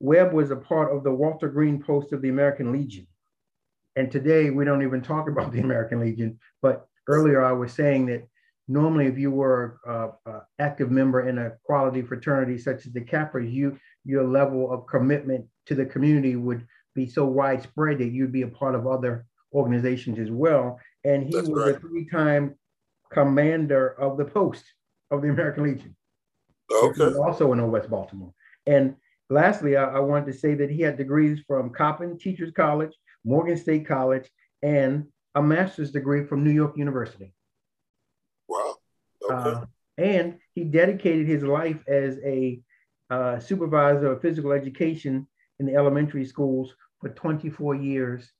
Webb 0.00 0.32
was 0.32 0.50
a 0.50 0.56
part 0.56 0.94
of 0.94 1.04
the 1.04 1.12
Walter 1.12 1.48
Green 1.48 1.82
Post 1.82 2.12
of 2.12 2.22
the 2.22 2.28
American 2.28 2.72
Legion, 2.72 3.06
and 3.96 4.10
today 4.10 4.50
we 4.50 4.64
don't 4.64 4.82
even 4.82 5.02
talk 5.02 5.28
about 5.30 5.52
the 5.52 5.60
American 5.60 6.00
Legion. 6.00 6.38
But 6.62 6.86
earlier 7.08 7.42
I 7.42 7.52
was 7.52 7.72
saying 7.72 8.06
that 8.06 8.28
normally 8.68 9.06
if 9.06 9.18
you 9.18 9.30
were 9.30 9.78
an 10.26 10.40
active 10.58 10.90
member 10.90 11.28
in 11.28 11.38
a 11.38 11.52
quality 11.64 12.02
fraternity 12.02 12.58
such 12.58 12.86
as 12.86 12.92
the 12.92 13.00
Kappas, 13.00 13.50
you 13.50 13.78
your 14.04 14.24
level 14.24 14.72
of 14.72 14.86
commitment 14.86 15.46
to 15.66 15.74
the 15.74 15.84
community 15.84 16.36
would 16.36 16.66
be 16.94 17.06
so 17.06 17.24
widespread 17.24 17.98
that 17.98 18.08
you'd 18.08 18.32
be 18.32 18.42
a 18.42 18.48
part 18.48 18.74
of 18.74 18.86
other 18.86 19.26
organizations 19.52 20.18
as 20.18 20.30
well. 20.30 20.80
And 21.04 21.24
he 21.24 21.32
That's 21.32 21.48
was 21.48 21.66
right. 21.66 21.76
a 21.76 21.78
three-time 21.78 22.54
commander 23.10 23.88
of 24.00 24.16
the 24.16 24.24
post 24.24 24.64
of 25.10 25.22
the 25.22 25.28
American 25.28 25.64
Legion. 25.64 25.96
Okay. 26.70 27.14
Also 27.16 27.52
in 27.52 27.70
West 27.70 27.90
Baltimore. 27.90 28.32
And 28.66 28.96
lastly, 29.30 29.76
I, 29.76 29.84
I 29.84 29.98
wanted 30.00 30.26
to 30.26 30.38
say 30.38 30.54
that 30.54 30.70
he 30.70 30.82
had 30.82 30.96
degrees 30.96 31.40
from 31.46 31.70
Coppin 31.70 32.18
Teachers 32.18 32.52
College, 32.52 32.92
Morgan 33.24 33.56
State 33.56 33.86
College, 33.86 34.28
and 34.62 35.06
a 35.34 35.42
master's 35.42 35.92
degree 35.92 36.24
from 36.24 36.44
New 36.44 36.50
York 36.50 36.76
University. 36.76 37.32
Wow. 38.48 38.76
Okay. 39.30 39.34
Uh, 39.34 39.64
and 39.98 40.38
he 40.54 40.64
dedicated 40.64 41.26
his 41.26 41.42
life 41.42 41.82
as 41.86 42.18
a 42.24 42.60
uh, 43.10 43.38
supervisor 43.38 44.12
of 44.12 44.22
physical 44.22 44.52
education 44.52 45.26
in 45.58 45.66
the 45.66 45.74
elementary 45.74 46.24
schools 46.24 46.74
for 47.00 47.08
24 47.10 47.74
years 47.74 48.30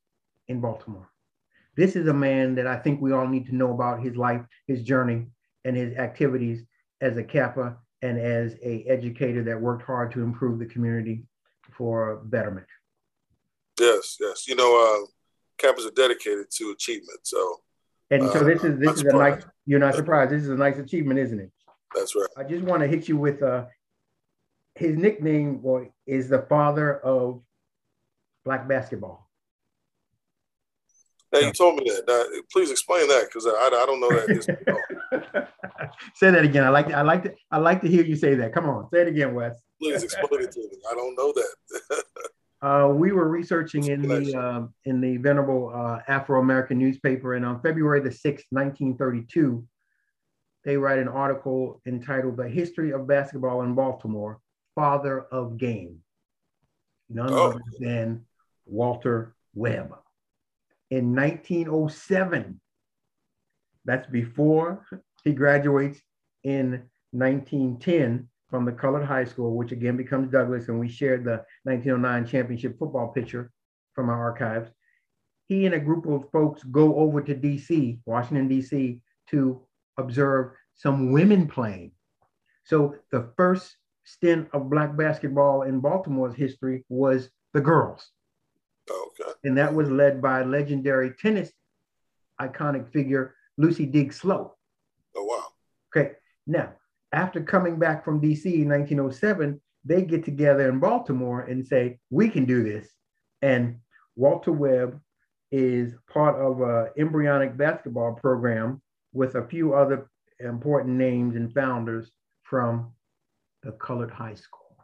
in 0.47 0.61
Baltimore. 0.61 1.11
This 1.77 1.97
is 1.97 2.09
a 2.09 2.15
man 2.15 2.55
that 2.57 2.67
I 2.67 2.77
think 2.77 3.01
we 3.01 3.13
all 3.13 3.27
need 3.27 3.47
to 3.47 3.55
know 3.55 3.73
about 3.73 4.03
his 4.03 4.17
life, 4.17 4.43
his 4.67 4.83
journey, 4.83 5.27
and 5.65 5.77
his 5.77 5.97
activities 5.97 6.65
as 7.01 7.17
a 7.17 7.23
Kappa 7.23 7.77
and 8.03 8.19
as 8.19 8.55
a 8.63 8.85
educator 8.89 9.43
that 9.45 9.61
worked 9.61 9.83
hard 9.83 10.13
to 10.13 10.23
improve 10.23 10.59
the 10.59 10.67
community 10.67 11.23
for 11.73 12.23
betterment. 12.25 12.67
Yes, 13.79 14.17
yes. 14.21 14.49
You 14.49 14.57
know, 14.57 15.05
uh, 15.05 15.07
Kappas 15.65 15.87
are 15.87 15.91
dedicated 15.91 16.47
to 16.57 16.71
achievement. 16.71 17.21
So, 17.23 17.61
and 18.11 18.29
so 18.31 18.45
this 18.45 18.65
is 18.65 18.79
this 18.79 18.97
is 18.97 19.03
a 19.05 19.13
nice. 19.13 19.43
You're 19.67 19.81
not 19.81 19.95
surprised. 19.95 20.31
This 20.31 20.43
is 20.43 20.51
a 20.51 20.57
nice 20.57 20.79
achievement, 20.79 21.19
isn't 21.21 21.41
it? 21.41 21.51
That's 21.95 22.15
right. 22.15 22.29
I 22.37 22.45
just 22.45 22.65
want 22.65 22.83
to 22.83 22.89
hit 22.89 23.09
you 23.09 23.17
with 23.17 23.43
uh, 23.43 23.67
his 24.75 24.97
nickname 24.97 25.59
boy, 25.59 25.91
is 26.07 26.29
the 26.29 26.43
father 26.49 26.99
of 27.01 27.43
black 28.45 28.69
basketball. 28.69 29.28
Now 31.33 31.41
you 31.41 31.53
told 31.53 31.77
me 31.77 31.91
that. 31.91 32.05
Now, 32.07 32.41
please 32.51 32.71
explain 32.71 33.07
that 33.09 33.27
because 33.27 33.47
I, 33.47 33.51
I 33.51 33.85
don't 33.87 34.01
know 34.01 34.09
that. 34.09 35.49
say 36.15 36.31
that 36.31 36.45
again. 36.45 36.65
I 36.65 36.71
like 36.71 36.89
to, 36.89 36.97
I 36.97 37.03
like 37.03 37.23
to 37.25 37.35
I 37.51 37.59
like 37.59 37.81
to 37.83 37.89
hear 37.89 38.03
you 38.05 38.17
say 38.17 38.35
that. 38.37 38.55
Come 38.55 38.69
on, 38.69 38.89
say 38.91 39.03
it 39.03 39.09
again, 39.09 39.35
Wes. 39.35 39.61
Please 39.81 40.03
explain 40.03 40.43
it 40.43 40.53
to 40.53 40.61
me. 40.61 40.71
I 40.91 40.95
don't 40.95 41.15
know 41.17 41.33
that. 41.33 42.05
uh, 42.63 42.89
we 42.89 43.13
were 43.13 43.29
researching 43.29 43.85
in 43.85 44.03
the 44.03 44.39
uh, 44.39 44.67
in 44.85 45.01
the 45.01 45.19
venerable 45.19 45.71
uh, 45.75 46.01
Afro 46.09 46.41
American 46.41 46.79
newspaper, 46.79 47.35
and 47.35 47.45
on 47.45 47.61
February 47.61 48.01
the 48.01 48.13
sixth, 48.13 48.47
nineteen 48.51 48.97
thirty 48.97 49.25
two, 49.31 49.67
they 50.65 50.77
write 50.77 50.99
an 50.99 51.09
article 51.09 51.83
entitled 51.87 52.39
"The 52.39 52.49
History 52.49 52.93
of 52.93 53.07
Basketball 53.07 53.63
in 53.63 53.75
Baltimore: 53.75 54.41
Father 54.75 55.21
of 55.31 55.59
Game." 55.59 56.01
none 57.09 57.33
oh. 57.33 57.51
other 57.51 57.63
than 57.79 58.25
Walter 58.67 59.35
Webb. 59.55 59.95
In 60.91 61.15
1907, 61.15 62.61
that's 63.85 64.07
before 64.07 64.87
he 65.25 65.33
graduates 65.33 66.01
in 66.45 66.83
1910 67.13 68.29
from 68.49 68.65
the 68.65 68.73
colored 68.73 69.05
high 69.05 69.25
school, 69.25 69.57
which 69.57 69.73
again 69.73 69.97
becomes 69.97 70.31
Douglass. 70.31 70.69
and 70.69 70.81
we 70.81 70.89
shared 70.89 71.25
the 71.25 71.45
1909 71.65 72.27
championship 72.27 72.79
football 72.79 73.09
picture 73.09 73.51
from 73.95 74.09
our 74.09 74.21
archives. 74.21 74.71
He 75.47 75.67
and 75.67 75.75
a 75.75 75.81
group 75.81 76.07
of 76.07 76.31
folks 76.31 76.63
go 76.65 76.95
over 76.97 77.21
to 77.23 77.35
DC, 77.35 77.99
Washington, 78.07 78.49
DC, 78.49 79.01
to 79.31 79.63
observe 79.99 80.53
some 80.75 81.13
women 81.13 81.47
playing. 81.47 81.93
So 82.65 82.95
the 83.11 83.33
first 83.37 83.77
stint 84.05 84.49
of 84.53 84.71
black 84.71 84.97
basketball 84.97 85.63
in 85.63 85.81
Baltimore's 85.81 86.35
history 86.35 86.85
was 86.89 87.31
the 87.53 87.61
girls. 87.61 88.11
Okay. 88.91 89.33
And 89.45 89.57
that 89.59 89.75
was 89.75 89.91
led 89.91 90.21
by 90.23 90.43
legendary 90.43 91.13
tennis 91.21 91.51
iconic 92.41 92.93
figure 92.93 93.35
Lucy 93.57 93.87
Diggs 93.87 94.17
Slowe. 94.21 94.55
Oh 95.17 95.25
wow. 95.25 95.47
Okay. 95.91 96.13
Now, 96.47 96.73
after 97.13 97.41
coming 97.43 97.79
back 97.79 98.05
from 98.05 98.21
DC 98.21 98.47
in 98.47 98.69
1907, 98.69 99.61
they 99.85 100.03
get 100.03 100.25
together 100.25 100.69
in 100.69 100.79
Baltimore 100.79 101.43
and 101.43 101.67
say, 101.67 101.99
we 102.11 102.29
can 102.29 102.45
do 102.45 102.63
this. 102.63 102.89
And 103.43 103.79
Walter 104.17 104.53
Webb 104.53 105.01
is 105.51 105.95
part 106.13 106.37
of 106.37 106.61
an 106.61 106.91
embryonic 106.99 107.57
basketball 107.57 108.15
program 108.15 108.83
with 109.13 109.35
a 109.35 109.47
few 109.47 109.75
other 109.75 110.11
important 110.41 110.97
names 110.97 111.37
and 111.37 111.53
founders 111.53 112.11
from 112.43 112.93
the 113.63 113.73
colored 113.73 114.11
high 114.11 114.35
school. 114.35 114.77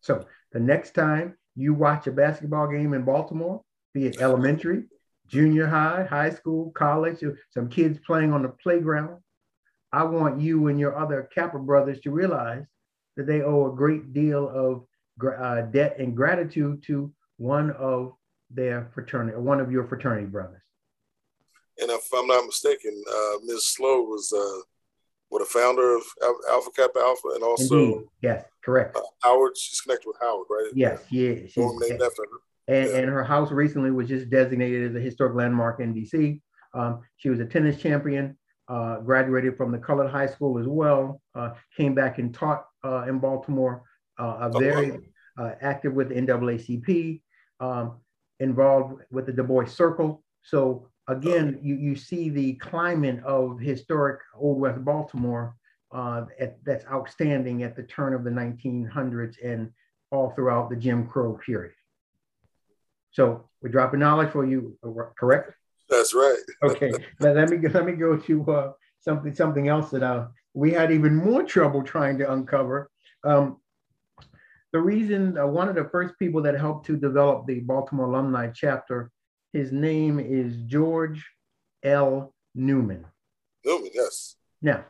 So 0.00 0.26
the 0.52 0.60
next 0.60 0.94
time 0.94 1.36
you 1.54 1.74
watch 1.74 2.06
a 2.06 2.12
basketball 2.12 2.68
game 2.68 2.94
in 2.94 3.04
Baltimore, 3.04 3.62
be 3.94 4.06
it 4.06 4.20
elementary, 4.20 4.84
junior 5.26 5.66
high, 5.66 6.04
high 6.04 6.30
school, 6.30 6.70
college, 6.72 7.22
some 7.50 7.68
kids 7.68 7.98
playing 8.06 8.32
on 8.32 8.42
the 8.42 8.48
playground, 8.48 9.20
I 9.92 10.04
want 10.04 10.40
you 10.40 10.68
and 10.68 10.80
your 10.80 10.96
other 10.96 11.28
Kappa 11.34 11.58
brothers 11.58 12.00
to 12.00 12.10
realize 12.10 12.64
that 13.16 13.26
they 13.26 13.42
owe 13.42 13.70
a 13.70 13.76
great 13.76 14.12
deal 14.12 14.48
of 14.48 14.86
uh, 15.38 15.62
debt 15.62 15.96
and 15.98 16.16
gratitude 16.16 16.82
to 16.84 17.12
one 17.36 17.70
of 17.72 18.14
their 18.50 18.90
fraternity, 18.94 19.36
one 19.36 19.60
of 19.60 19.70
your 19.70 19.86
fraternity 19.86 20.26
brothers. 20.26 20.62
And 21.80 21.90
if 21.90 22.06
I'm 22.14 22.26
not 22.26 22.46
mistaken, 22.46 23.02
uh, 23.10 23.38
Ms. 23.44 23.68
Slowe 23.68 24.02
was 24.02 24.32
uh, 24.32 24.60
what 25.32 25.40
a 25.40 25.46
founder 25.46 25.96
of 25.96 26.02
Alpha 26.50 26.70
Kappa 26.76 26.98
Alpha, 26.98 27.28
and 27.34 27.42
also 27.42 27.76
Indeed. 27.76 28.08
yes, 28.20 28.44
correct. 28.62 28.94
Uh, 28.96 29.00
Howard, 29.22 29.56
she's 29.56 29.80
connected 29.80 30.06
with 30.06 30.18
Howard, 30.20 30.46
right? 30.50 30.70
Yes, 30.74 31.02
yeah. 31.10 31.36
She's, 31.46 31.56
named 31.56 32.02
after 32.02 32.22
her. 32.22 32.38
And, 32.68 32.90
yeah. 32.90 32.96
and 32.98 33.08
her 33.08 33.24
house 33.24 33.50
recently 33.50 33.90
was 33.90 34.08
just 34.08 34.28
designated 34.28 34.90
as 34.90 34.94
a 34.94 35.00
historic 35.00 35.34
landmark 35.34 35.80
in 35.80 35.94
DC. 35.94 36.38
Um, 36.74 37.00
she 37.16 37.30
was 37.30 37.40
a 37.40 37.46
tennis 37.46 37.80
champion 37.80 38.36
uh, 38.68 38.98
graduated 39.00 39.56
from 39.56 39.72
the 39.72 39.78
Colored 39.78 40.10
High 40.10 40.26
School 40.26 40.58
as 40.58 40.66
well, 40.66 41.22
uh, 41.34 41.52
came 41.78 41.94
back 41.94 42.18
and 42.18 42.34
taught 42.34 42.66
uh, 42.84 43.04
in 43.08 43.18
Baltimore, 43.18 43.84
uh, 44.18 44.50
a 44.52 44.58
very 44.58 44.98
uh, 45.38 45.52
active 45.62 45.94
with 45.94 46.10
the 46.10 46.14
NAACP, 46.14 47.22
um, 47.60 48.00
involved 48.38 49.02
with 49.10 49.24
the 49.24 49.32
Du 49.32 49.44
Bois 49.44 49.64
Circle. 49.64 50.22
So 50.42 50.90
again, 51.08 51.58
you, 51.62 51.74
you 51.74 51.96
see 51.96 52.28
the 52.28 52.54
climate 52.54 53.22
of 53.24 53.58
historic 53.58 54.20
Old 54.36 54.58
West 54.58 54.84
Baltimore 54.84 55.56
uh, 55.92 56.26
at, 56.40 56.64
that's 56.64 56.86
outstanding 56.86 57.62
at 57.62 57.76
the 57.76 57.82
turn 57.82 58.14
of 58.14 58.24
the 58.24 58.30
1900s 58.30 59.36
and 59.44 59.70
all 60.10 60.30
throughout 60.30 60.70
the 60.70 60.76
Jim 60.76 61.06
Crow 61.06 61.38
period. 61.44 61.74
So 63.10 63.48
we're 63.60 63.70
dropping 63.70 64.00
knowledge 64.00 64.30
for 64.30 64.44
you, 64.44 64.76
correct? 65.18 65.52
That's 65.88 66.14
right. 66.14 66.38
okay, 66.62 66.92
now 67.20 67.32
let 67.32 67.50
me 67.50 67.58
let 67.68 67.84
me 67.84 67.92
go 67.92 68.16
to 68.16 68.50
uh, 68.50 68.72
something 69.00 69.34
something 69.34 69.68
else 69.68 69.90
that 69.90 70.02
uh, 70.02 70.28
we 70.54 70.72
had 70.72 70.90
even 70.90 71.14
more 71.14 71.42
trouble 71.42 71.82
trying 71.82 72.16
to 72.18 72.32
uncover. 72.32 72.90
Um, 73.24 73.58
the 74.72 74.80
reason 74.80 75.36
uh, 75.36 75.46
one 75.46 75.68
of 75.68 75.74
the 75.74 75.88
first 75.90 76.18
people 76.18 76.40
that 76.42 76.58
helped 76.58 76.86
to 76.86 76.96
develop 76.96 77.46
the 77.46 77.60
Baltimore 77.60 78.06
alumni 78.06 78.48
chapter, 78.48 79.10
his 79.52 79.72
name 79.72 80.18
is 80.18 80.56
George 80.66 81.28
L. 81.82 82.34
Newman. 82.54 83.04
Newman, 83.64 83.90
yes. 83.94 84.36
Now, 84.60 84.84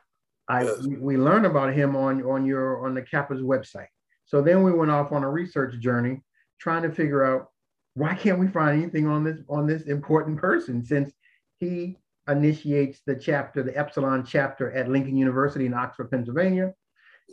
I 0.48 0.64
yes. 0.64 0.86
we 0.86 1.16
learned 1.16 1.46
about 1.46 1.72
him 1.72 1.96
on 1.96 2.22
on 2.24 2.44
your 2.44 2.84
on 2.84 2.94
the 2.94 3.02
Kappa's 3.02 3.40
website. 3.40 3.86
So 4.24 4.42
then 4.42 4.62
we 4.62 4.72
went 4.72 4.90
off 4.90 5.12
on 5.12 5.24
a 5.24 5.30
research 5.30 5.78
journey 5.78 6.20
trying 6.58 6.82
to 6.82 6.90
figure 6.90 7.24
out 7.24 7.48
why 7.94 8.14
can't 8.14 8.38
we 8.38 8.48
find 8.48 8.82
anything 8.82 9.06
on 9.06 9.24
this 9.24 9.38
on 9.48 9.66
this 9.66 9.82
important 9.82 10.38
person 10.38 10.84
since 10.84 11.12
he 11.58 11.98
initiates 12.28 13.00
the 13.06 13.16
chapter, 13.16 13.62
the 13.62 13.76
Epsilon 13.76 14.24
chapter 14.24 14.70
at 14.72 14.88
Lincoln 14.88 15.16
University 15.16 15.66
in 15.66 15.74
Oxford, 15.74 16.10
Pennsylvania, 16.10 16.72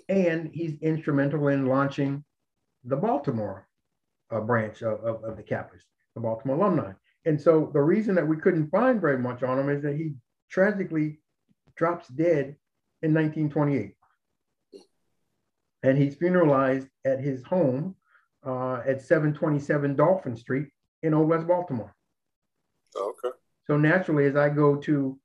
and 0.07 0.49
he's 0.53 0.79
instrumental 0.81 1.47
in 1.49 1.67
launching 1.67 2.23
the 2.83 2.95
Baltimore 2.95 3.67
uh, 4.31 4.39
branch 4.39 4.81
of, 4.81 4.99
of, 5.03 5.23
of 5.23 5.37
the 5.37 5.43
Kappas, 5.43 5.81
the 6.15 6.21
Baltimore 6.21 6.57
alumni. 6.57 6.91
And 7.25 7.39
so 7.39 7.69
the 7.73 7.81
reason 7.81 8.15
that 8.15 8.27
we 8.27 8.37
couldn't 8.37 8.69
find 8.69 9.01
very 9.01 9.17
much 9.17 9.43
on 9.43 9.59
him 9.59 9.69
is 9.69 9.83
that 9.83 9.95
he 9.95 10.13
tragically 10.49 11.19
drops 11.75 12.07
dead 12.07 12.55
in 13.01 13.13
1928. 13.13 13.93
And 15.83 15.97
he's 15.97 16.15
funeralized 16.15 16.89
at 17.05 17.19
his 17.19 17.43
home 17.43 17.95
uh, 18.45 18.81
at 18.85 19.01
727 19.01 19.95
Dolphin 19.95 20.35
Street 20.35 20.67
in 21.03 21.13
Old 21.13 21.29
West 21.29 21.47
Baltimore. 21.47 21.93
Okay. 22.95 23.29
So 23.67 23.77
naturally, 23.77 24.25
as 24.25 24.35
I 24.35 24.49
go 24.49 24.75
to 24.77 25.17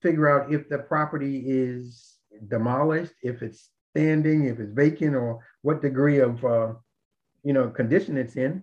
figure 0.00 0.28
out 0.28 0.52
if 0.52 0.68
the 0.68 0.78
property 0.78 1.44
is 1.46 2.18
demolished, 2.48 3.12
if 3.22 3.42
it's 3.42 3.70
standing, 3.90 4.46
if 4.46 4.58
it's 4.58 4.72
vacant, 4.72 5.14
or 5.14 5.44
what 5.62 5.82
degree 5.82 6.18
of 6.18 6.44
uh, 6.44 6.72
you 7.44 7.52
know 7.52 7.68
condition 7.68 8.16
it's 8.16 8.36
in, 8.36 8.62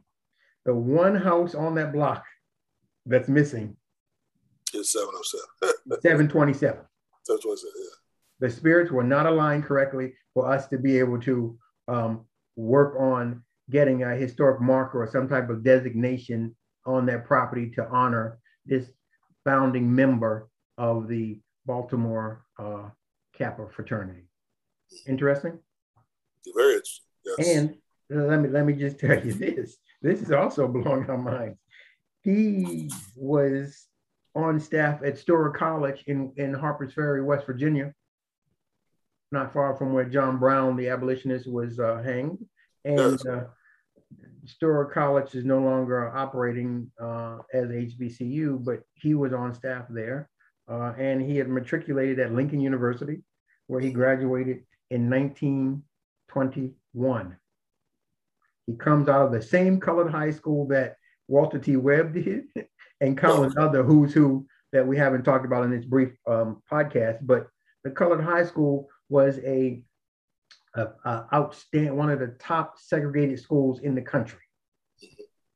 the 0.65 0.73
one 0.73 1.15
house 1.15 1.55
on 1.55 1.75
that 1.75 1.93
block 1.93 2.25
that's 3.09 3.27
missing 3.27 3.75
is 4.73 4.91
707. 4.91 5.99
727. 6.01 6.79
727, 7.23 7.71
yeah. 7.77 7.89
The 8.39 8.49
spirits 8.49 8.91
were 8.91 9.03
not 9.03 9.25
aligned 9.25 9.65
correctly 9.65 10.13
for 10.33 10.51
us 10.51 10.67
to 10.67 10.77
be 10.77 10.97
able 10.99 11.19
to 11.21 11.57
um, 11.87 12.25
work 12.55 12.95
on 12.99 13.43
getting 13.69 14.03
a 14.03 14.15
historic 14.15 14.61
marker 14.61 15.03
or 15.03 15.07
some 15.07 15.27
type 15.27 15.49
of 15.49 15.63
designation 15.63 16.55
on 16.85 17.05
that 17.07 17.25
property 17.25 17.69
to 17.71 17.87
honor 17.89 18.39
this 18.65 18.89
founding 19.43 19.93
member 19.93 20.49
of 20.77 21.07
the 21.07 21.39
Baltimore 21.65 22.45
uh, 22.57 22.89
Kappa 23.33 23.67
fraternity. 23.69 24.23
Interesting? 25.07 25.59
Very 26.55 26.73
interesting. 26.73 27.05
Yes. 27.25 27.47
And 27.57 27.75
let 28.09 28.39
me 28.39 28.49
let 28.49 28.65
me 28.65 28.73
just 28.73 28.97
tell 28.99 29.23
you 29.23 29.33
this. 29.33 29.77
This 30.01 30.21
is 30.21 30.31
also 30.31 30.67
blowing 30.67 31.09
our 31.09 31.17
minds. 31.17 31.59
He 32.29 32.91
was 33.15 33.87
on 34.35 34.59
staff 34.59 35.01
at 35.03 35.17
Storer 35.17 35.49
College 35.51 36.03
in, 36.05 36.31
in 36.37 36.53
Harpers 36.53 36.93
Ferry, 36.93 37.23
West 37.23 37.47
Virginia, 37.47 37.91
not 39.31 39.51
far 39.51 39.75
from 39.75 39.93
where 39.93 40.05
John 40.05 40.37
Brown, 40.37 40.75
the 40.75 40.89
abolitionist, 40.89 41.47
was 41.47 41.79
uh, 41.79 42.03
hanged. 42.03 42.45
And 42.85 43.19
uh, 43.27 43.45
Storer 44.45 44.85
College 44.85 45.33
is 45.33 45.43
no 45.43 45.57
longer 45.59 46.15
operating 46.15 46.91
uh, 47.01 47.39
as 47.53 47.69
HBCU, 47.69 48.63
but 48.63 48.83
he 48.93 49.15
was 49.15 49.33
on 49.33 49.55
staff 49.55 49.85
there. 49.89 50.29
Uh, 50.69 50.93
and 50.99 51.19
he 51.21 51.37
had 51.37 51.49
matriculated 51.49 52.19
at 52.19 52.35
Lincoln 52.35 52.61
University, 52.61 53.23
where 53.65 53.81
he 53.81 53.89
graduated 53.89 54.65
in 54.91 55.09
1921. 55.09 57.37
He 58.67 58.75
comes 58.75 59.09
out 59.09 59.25
of 59.25 59.31
the 59.31 59.41
same 59.41 59.79
colored 59.79 60.11
high 60.11 60.29
school 60.29 60.67
that 60.67 60.98
Walter 61.29 61.59
T. 61.59 61.77
Webb 61.77 62.13
did, 62.13 62.45
and 63.01 63.17
countless 63.17 63.53
other 63.57 63.83
who's 63.83 64.13
who 64.13 64.45
that 64.71 64.85
we 64.85 64.97
haven't 64.97 65.23
talked 65.23 65.45
about 65.45 65.63
in 65.63 65.71
this 65.71 65.85
brief 65.85 66.09
um, 66.27 66.61
podcast. 66.71 67.19
But 67.21 67.47
the 67.83 67.91
colored 67.91 68.21
high 68.21 68.45
school 68.45 68.89
was 69.07 69.39
a 69.39 69.81
uh, 70.75 70.85
uh, 71.03 71.23
outstanding, 71.33 71.95
one 71.95 72.09
of 72.09 72.19
the 72.19 72.35
top 72.39 72.77
segregated 72.77 73.39
schools 73.39 73.79
in 73.79 73.95
the 73.95 74.01
country. 74.01 74.39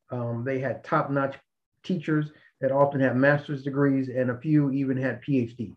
Um, 0.10 0.44
they 0.44 0.60
had 0.60 0.84
top-notch 0.84 1.36
teachers 1.84 2.32
that 2.62 2.72
often 2.72 3.02
had 3.02 3.16
master's 3.16 3.64
degrees, 3.64 4.10
and 4.10 4.32
a 4.32 4.40
few 4.40 4.72
even 4.72 4.98
had 4.98 5.22
PhDs. 5.22 5.76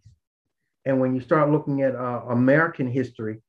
And 0.85 1.01
when 1.01 1.15
you 1.15 1.21
start 1.21 1.51
looking 1.51 1.83
at 1.83 1.97
uh, 1.97 2.23
American 2.29 2.87
history, 2.87 3.43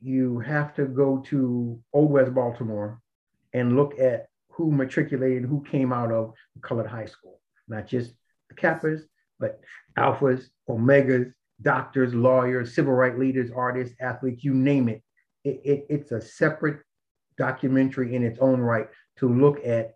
you 0.00 0.38
have 0.40 0.74
to 0.76 0.86
go 0.86 1.18
to 1.26 1.80
Old 1.92 2.10
West 2.10 2.34
Baltimore 2.34 3.00
and 3.52 3.76
look 3.76 3.98
at 3.98 4.28
who 4.56 4.72
matriculated, 4.72 5.44
who 5.44 5.62
came 5.70 5.92
out 5.92 6.10
of 6.10 6.32
the 6.54 6.60
colored 6.60 6.86
high 6.86 7.04
school, 7.04 7.40
not 7.68 7.86
just 7.86 8.12
the 8.48 8.54
Kappas, 8.54 9.02
but 9.38 9.60
Alphas, 9.98 10.44
Omegas, 10.68 11.32
doctors, 11.60 12.14
lawyers, 12.14 12.74
civil 12.74 12.94
rights 12.94 13.18
leaders, 13.18 13.50
artists, 13.54 13.94
athletes, 14.00 14.44
you 14.44 14.54
name 14.54 14.88
it. 14.88 15.02
It, 15.44 15.60
it. 15.64 15.86
It's 15.90 16.12
a 16.12 16.20
separate 16.20 16.80
documentary 17.36 18.14
in 18.14 18.22
its 18.22 18.38
own 18.40 18.60
right 18.60 18.88
to 19.18 19.28
look 19.28 19.64
at 19.64 19.94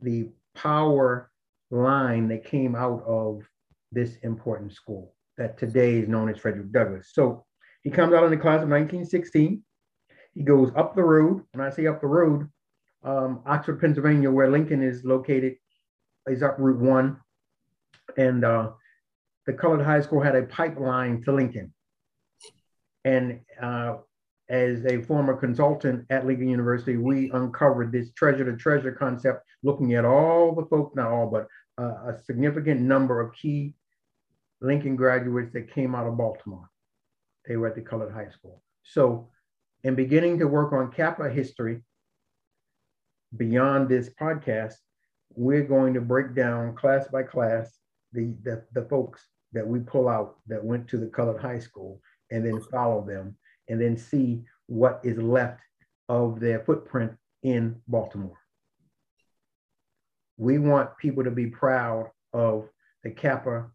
the 0.00 0.30
power 0.54 1.30
line 1.70 2.28
that 2.28 2.44
came 2.44 2.76
out 2.76 3.02
of 3.06 3.42
this 3.90 4.16
important 4.22 4.72
school 4.72 5.14
that 5.36 5.58
today 5.58 5.96
is 5.96 6.08
known 6.08 6.28
as 6.28 6.38
Frederick 6.38 6.70
Douglass. 6.72 7.10
So 7.12 7.44
he 7.82 7.90
comes 7.90 8.14
out 8.14 8.24
in 8.24 8.30
the 8.30 8.36
class 8.36 8.62
of 8.62 8.68
1916. 8.68 9.62
He 10.34 10.42
goes 10.42 10.70
up 10.76 10.94
the 10.94 11.02
road. 11.02 11.42
When 11.52 11.66
I 11.66 11.70
say 11.70 11.86
up 11.86 12.00
the 12.00 12.06
road, 12.06 12.48
um, 13.04 13.42
Oxford, 13.46 13.80
Pennsylvania, 13.80 14.30
where 14.30 14.50
Lincoln 14.50 14.82
is 14.82 15.04
located, 15.04 15.56
is 16.26 16.42
up 16.42 16.56
Route 16.58 16.80
1. 16.80 17.16
And 18.16 18.44
uh, 18.44 18.70
the 19.46 19.52
colored 19.52 19.84
high 19.84 20.00
school 20.00 20.20
had 20.20 20.36
a 20.36 20.42
pipeline 20.42 21.22
to 21.22 21.32
Lincoln. 21.32 21.72
And 23.04 23.40
uh, 23.60 23.98
as 24.48 24.84
a 24.84 25.02
former 25.02 25.36
consultant 25.36 26.06
at 26.10 26.26
Lincoln 26.26 26.48
University, 26.48 26.96
we 26.96 27.30
uncovered 27.30 27.92
this 27.92 28.12
treasure 28.12 28.44
to 28.44 28.56
treasure 28.56 28.92
concept, 28.92 29.44
looking 29.62 29.94
at 29.94 30.04
all 30.04 30.54
the 30.54 30.66
folks, 30.66 30.96
not 30.96 31.10
all, 31.10 31.28
but 31.28 31.46
uh, 31.78 32.12
a 32.12 32.18
significant 32.24 32.80
number 32.80 33.20
of 33.20 33.34
key 33.34 33.74
Lincoln 34.60 34.96
graduates 34.96 35.52
that 35.52 35.72
came 35.72 35.94
out 35.94 36.06
of 36.06 36.16
Baltimore. 36.16 36.68
They 37.46 37.56
were 37.56 37.68
at 37.68 37.74
the 37.74 37.82
colored 37.82 38.12
high 38.12 38.30
school. 38.30 38.62
So, 38.82 39.28
in 39.84 39.94
beginning 39.94 40.38
to 40.38 40.48
work 40.48 40.72
on 40.72 40.90
Kappa 40.90 41.28
history 41.28 41.82
beyond 43.36 43.88
this 43.88 44.10
podcast, 44.20 44.74
we're 45.34 45.64
going 45.64 45.94
to 45.94 46.00
break 46.00 46.34
down 46.34 46.74
class 46.74 47.06
by 47.08 47.22
class 47.22 47.78
the, 48.12 48.34
the, 48.42 48.62
the 48.72 48.86
folks 48.88 49.26
that 49.52 49.66
we 49.66 49.80
pull 49.80 50.08
out 50.08 50.36
that 50.46 50.64
went 50.64 50.88
to 50.88 50.96
the 50.96 51.06
colored 51.06 51.40
high 51.40 51.58
school 51.58 52.00
and 52.30 52.44
then 52.44 52.60
follow 52.70 53.04
them 53.06 53.36
and 53.68 53.80
then 53.80 53.96
see 53.96 54.42
what 54.66 55.00
is 55.04 55.18
left 55.18 55.60
of 56.08 56.40
their 56.40 56.60
footprint 56.60 57.12
in 57.42 57.76
Baltimore. 57.88 58.38
We 60.36 60.58
want 60.58 60.96
people 60.98 61.24
to 61.24 61.30
be 61.30 61.46
proud 61.46 62.10
of 62.32 62.68
the 63.02 63.10
Kappa 63.10 63.66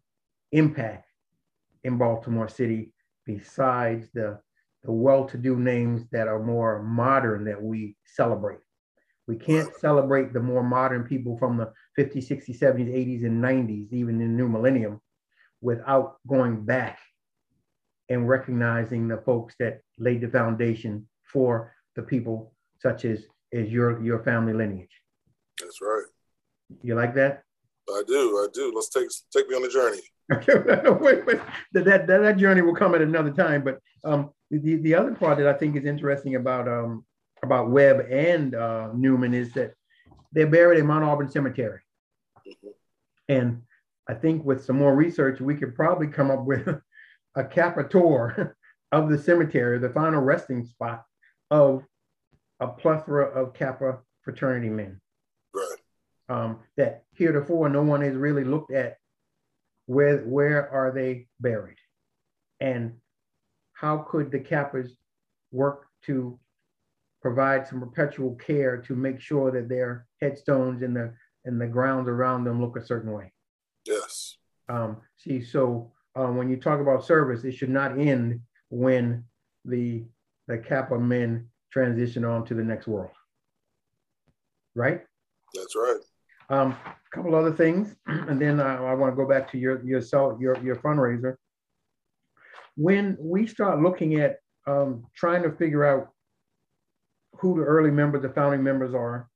impact 0.52 1.06
in 1.84 1.98
Baltimore 1.98 2.48
City 2.48 2.92
besides 3.26 4.08
the, 4.14 4.38
the 4.84 4.92
well-to-do 4.92 5.56
names 5.56 6.06
that 6.12 6.28
are 6.28 6.42
more 6.42 6.82
modern 6.82 7.44
that 7.44 7.60
we 7.60 7.96
celebrate. 8.04 8.60
We 9.28 9.36
can't 9.36 9.74
celebrate 9.76 10.32
the 10.32 10.40
more 10.40 10.62
modern 10.62 11.04
people 11.04 11.38
from 11.38 11.56
the 11.56 11.72
50s, 11.98 12.28
60s, 12.28 12.58
70s, 12.58 12.88
80s, 12.88 13.24
and 13.24 13.42
90s, 13.42 13.92
even 13.92 14.20
in 14.20 14.36
the 14.36 14.42
new 14.42 14.48
millennium, 14.48 15.00
without 15.60 16.16
going 16.26 16.64
back 16.64 16.98
and 18.08 18.28
recognizing 18.28 19.06
the 19.06 19.18
folks 19.18 19.54
that 19.58 19.80
laid 19.98 20.20
the 20.20 20.28
foundation 20.28 21.08
for 21.24 21.72
the 21.94 22.02
people 22.02 22.52
such 22.80 23.04
as, 23.04 23.24
as 23.52 23.68
your, 23.68 24.02
your 24.02 24.24
family 24.24 24.52
lineage. 24.52 24.90
That's 25.60 25.80
right. 25.80 26.04
You 26.82 26.94
like 26.94 27.14
that? 27.14 27.42
I 27.88 28.02
do. 28.06 28.38
I 28.38 28.46
do. 28.52 28.72
Let's 28.74 28.88
take 28.88 29.08
take 29.32 29.48
me 29.48 29.56
on 29.56 29.62
the 29.62 29.68
journey. 29.68 30.00
Wait, 31.00 31.26
but 31.26 31.40
that, 31.72 31.84
that 31.84 32.06
that 32.06 32.36
journey 32.36 32.62
will 32.62 32.74
come 32.74 32.94
at 32.94 33.02
another 33.02 33.32
time. 33.32 33.64
But 33.64 33.80
um, 34.04 34.30
the 34.50 34.76
the 34.76 34.94
other 34.94 35.14
part 35.14 35.38
that 35.38 35.46
I 35.46 35.52
think 35.52 35.76
is 35.76 35.84
interesting 35.84 36.36
about 36.36 36.68
um 36.68 37.04
about 37.42 37.70
Webb 37.70 38.06
and 38.10 38.54
uh, 38.54 38.90
Newman 38.94 39.34
is 39.34 39.52
that 39.54 39.74
they're 40.32 40.46
buried 40.46 40.78
in 40.78 40.86
Mount 40.86 41.04
Auburn 41.04 41.28
Cemetery, 41.28 41.80
mm-hmm. 42.46 42.68
and 43.28 43.62
I 44.08 44.14
think 44.14 44.44
with 44.44 44.64
some 44.64 44.76
more 44.76 44.94
research 44.94 45.40
we 45.40 45.56
could 45.56 45.74
probably 45.74 46.06
come 46.06 46.30
up 46.30 46.44
with 46.44 46.68
a 47.34 47.44
Kappa 47.44 47.84
tour 47.84 48.56
of 48.92 49.10
the 49.10 49.18
cemetery, 49.18 49.78
the 49.78 49.90
final 49.90 50.20
resting 50.20 50.64
spot 50.64 51.04
of 51.50 51.84
a 52.60 52.68
plethora 52.68 53.26
of 53.26 53.54
Kappa 53.54 53.98
fraternity 54.22 54.70
men. 54.70 55.00
Right. 55.54 55.78
Um, 56.28 56.60
that 56.76 57.04
heretofore 57.14 57.68
no 57.68 57.82
one 57.82 58.00
has 58.02 58.14
really 58.14 58.44
looked 58.44 58.72
at 58.72 58.96
where 59.86 60.18
where 60.18 60.70
are 60.70 60.92
they 60.92 61.26
buried, 61.40 61.78
and 62.60 62.94
how 63.72 63.98
could 63.98 64.30
the 64.30 64.38
Kappas 64.38 64.90
work 65.50 65.86
to 66.06 66.38
provide 67.22 67.66
some 67.66 67.80
perpetual 67.80 68.34
care 68.34 68.76
to 68.76 68.94
make 68.94 69.20
sure 69.20 69.50
that 69.52 69.68
their 69.68 70.06
headstones 70.20 70.82
and 70.82 70.94
the 70.94 71.14
and 71.44 71.60
the 71.60 71.66
grounds 71.66 72.08
around 72.08 72.44
them 72.44 72.60
look 72.60 72.76
a 72.76 72.84
certain 72.84 73.12
way. 73.12 73.32
Yes. 73.86 74.36
Um, 74.68 74.98
see, 75.16 75.42
so 75.42 75.92
um, 76.14 76.36
when 76.36 76.48
you 76.48 76.56
talk 76.56 76.80
about 76.80 77.04
service, 77.04 77.44
it 77.44 77.52
should 77.52 77.70
not 77.70 77.98
end 77.98 78.40
when 78.70 79.24
the 79.64 80.04
the 80.48 80.58
Kappa 80.58 80.98
men 80.98 81.48
transition 81.72 82.24
on 82.24 82.44
to 82.46 82.54
the 82.54 82.62
next 82.62 82.86
world. 82.86 83.10
Right? 84.74 85.02
That's 85.54 85.76
right. 85.76 86.00
Um, 86.50 86.72
a 86.72 87.16
couple 87.16 87.34
other 87.34 87.52
things, 87.52 87.94
and 88.06 88.40
then 88.40 88.60
I, 88.60 88.76
I 88.76 88.94
want 88.94 89.12
to 89.12 89.16
go 89.16 89.28
back 89.28 89.50
to 89.52 89.58
your 89.58 89.84
your 89.84 90.00
your 90.40 90.58
your 90.62 90.76
fundraiser. 90.76 91.36
When 92.76 93.16
we 93.20 93.46
start 93.46 93.82
looking 93.82 94.20
at 94.20 94.38
um, 94.66 95.04
trying 95.14 95.42
to 95.42 95.52
figure 95.52 95.84
out 95.84 96.08
who 97.42 97.56
the 97.56 97.64
early 97.64 97.90
members, 97.90 98.22
the 98.22 98.28
founding 98.28 98.62
members 98.62 98.94
are, 98.94 99.28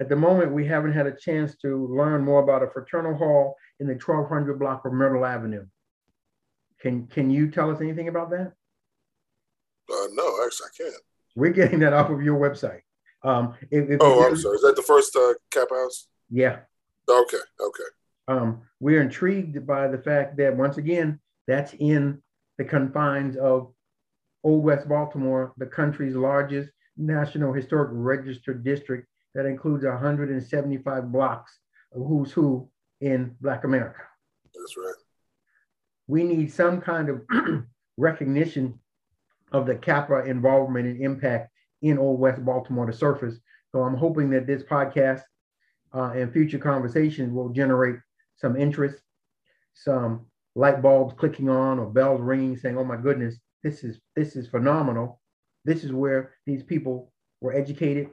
at 0.00 0.08
the 0.08 0.16
moment 0.16 0.52
we 0.52 0.66
haven't 0.66 0.92
had 0.92 1.06
a 1.06 1.16
chance 1.16 1.56
to 1.62 1.86
learn 1.86 2.24
more 2.24 2.42
about 2.42 2.62
a 2.62 2.68
fraternal 2.68 3.14
hall 3.14 3.54
in 3.80 3.86
the 3.86 3.94
1200 3.94 4.58
block 4.58 4.84
of 4.84 4.92
Myrtle 4.92 5.24
Avenue. 5.24 5.64
Can 6.80 7.06
can 7.06 7.30
you 7.30 7.50
tell 7.50 7.70
us 7.70 7.80
anything 7.80 8.08
about 8.08 8.30
that? 8.30 8.52
Uh, 9.88 10.06
no, 10.12 10.44
actually, 10.44 10.66
I 10.66 10.76
can't. 10.76 11.02
We're 11.36 11.52
getting 11.52 11.78
that 11.80 11.92
off 11.92 12.10
of 12.10 12.20
your 12.20 12.38
website. 12.38 12.80
Um, 13.22 13.54
if, 13.70 13.88
if 13.88 13.98
oh, 14.00 14.26
I'm 14.26 14.36
sorry. 14.36 14.56
Is 14.56 14.62
that 14.62 14.76
the 14.76 14.82
first 14.82 15.14
uh, 15.16 15.34
cap 15.50 15.68
house? 15.70 16.08
Yeah. 16.28 16.58
Okay. 17.08 17.38
Okay. 17.60 17.84
Um, 18.28 18.62
we're 18.80 19.00
intrigued 19.00 19.66
by 19.66 19.86
the 19.88 19.98
fact 19.98 20.36
that 20.38 20.56
once 20.56 20.76
again, 20.76 21.20
that's 21.46 21.72
in 21.74 22.20
the 22.58 22.64
confines 22.64 23.36
of 23.36 23.72
Old 24.42 24.64
West 24.64 24.88
Baltimore, 24.88 25.52
the 25.56 25.66
country's 25.66 26.16
largest 26.16 26.70
National 26.96 27.52
Historic 27.52 27.90
Register 27.92 28.54
district 28.54 29.08
that 29.34 29.46
includes 29.46 29.84
175 29.84 31.12
blocks 31.12 31.58
of 31.92 32.06
who's 32.06 32.32
who 32.32 32.68
in 33.00 33.36
Black 33.40 33.64
America. 33.64 34.00
That's 34.54 34.76
right 34.76 34.94
we 36.06 36.22
need 36.24 36.52
some 36.52 36.80
kind 36.80 37.08
of 37.08 37.22
recognition 37.96 38.78
of 39.52 39.66
the 39.66 39.74
Kappa 39.74 40.24
involvement 40.24 40.86
and 40.86 41.00
impact 41.00 41.50
in 41.82 41.98
Old 41.98 42.20
West 42.20 42.44
Baltimore 42.44 42.86
to 42.86 42.92
surface. 42.92 43.38
So 43.72 43.82
I'm 43.82 43.96
hoping 43.96 44.30
that 44.30 44.46
this 44.46 44.62
podcast 44.62 45.22
uh, 45.94 46.12
and 46.14 46.32
future 46.32 46.58
conversations 46.58 47.32
will 47.32 47.50
generate 47.50 47.96
some 48.36 48.56
interest, 48.56 48.98
some 49.74 50.26
light 50.54 50.82
bulbs 50.82 51.14
clicking 51.18 51.48
on 51.48 51.78
or 51.78 51.86
bells 51.86 52.20
ringing, 52.20 52.56
saying, 52.56 52.78
"Oh 52.78 52.84
my 52.84 52.96
goodness, 52.96 53.36
this 53.62 53.84
is 53.84 54.00
this 54.14 54.36
is 54.36 54.48
phenomenal. 54.48 55.20
This 55.66 55.82
is 55.82 55.92
where 55.92 56.34
these 56.46 56.62
people 56.62 57.12
were 57.40 57.52
educated 57.52 58.10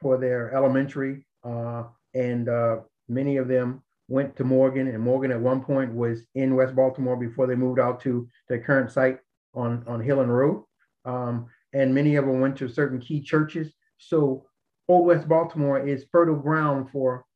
for 0.00 0.16
their 0.16 0.52
elementary, 0.54 1.26
uh, 1.44 1.84
and 2.14 2.48
uh, 2.48 2.78
many 3.06 3.36
of 3.36 3.48
them 3.48 3.82
went 4.08 4.34
to 4.36 4.44
Morgan, 4.44 4.88
and 4.88 5.02
Morgan 5.02 5.30
at 5.30 5.40
one 5.40 5.62
point 5.62 5.92
was 5.94 6.22
in 6.34 6.56
West 6.56 6.74
Baltimore 6.74 7.16
before 7.16 7.46
they 7.46 7.54
moved 7.54 7.78
out 7.78 8.00
to 8.00 8.28
their 8.48 8.60
current 8.60 8.90
site 8.90 9.18
on, 9.54 9.84
on 9.86 10.00
Hillen 10.00 10.28
Road. 10.28 10.64
Um, 11.04 11.46
and 11.74 11.94
many 11.94 12.16
of 12.16 12.24
them 12.24 12.40
went 12.40 12.56
to 12.58 12.68
certain 12.68 12.98
key 12.98 13.20
churches. 13.20 13.72
So 13.98 14.46
Old 14.88 15.06
West 15.06 15.28
Baltimore 15.28 15.86
is 15.86 16.06
fertile 16.10 16.36
ground 16.36 16.90
for 16.90 17.26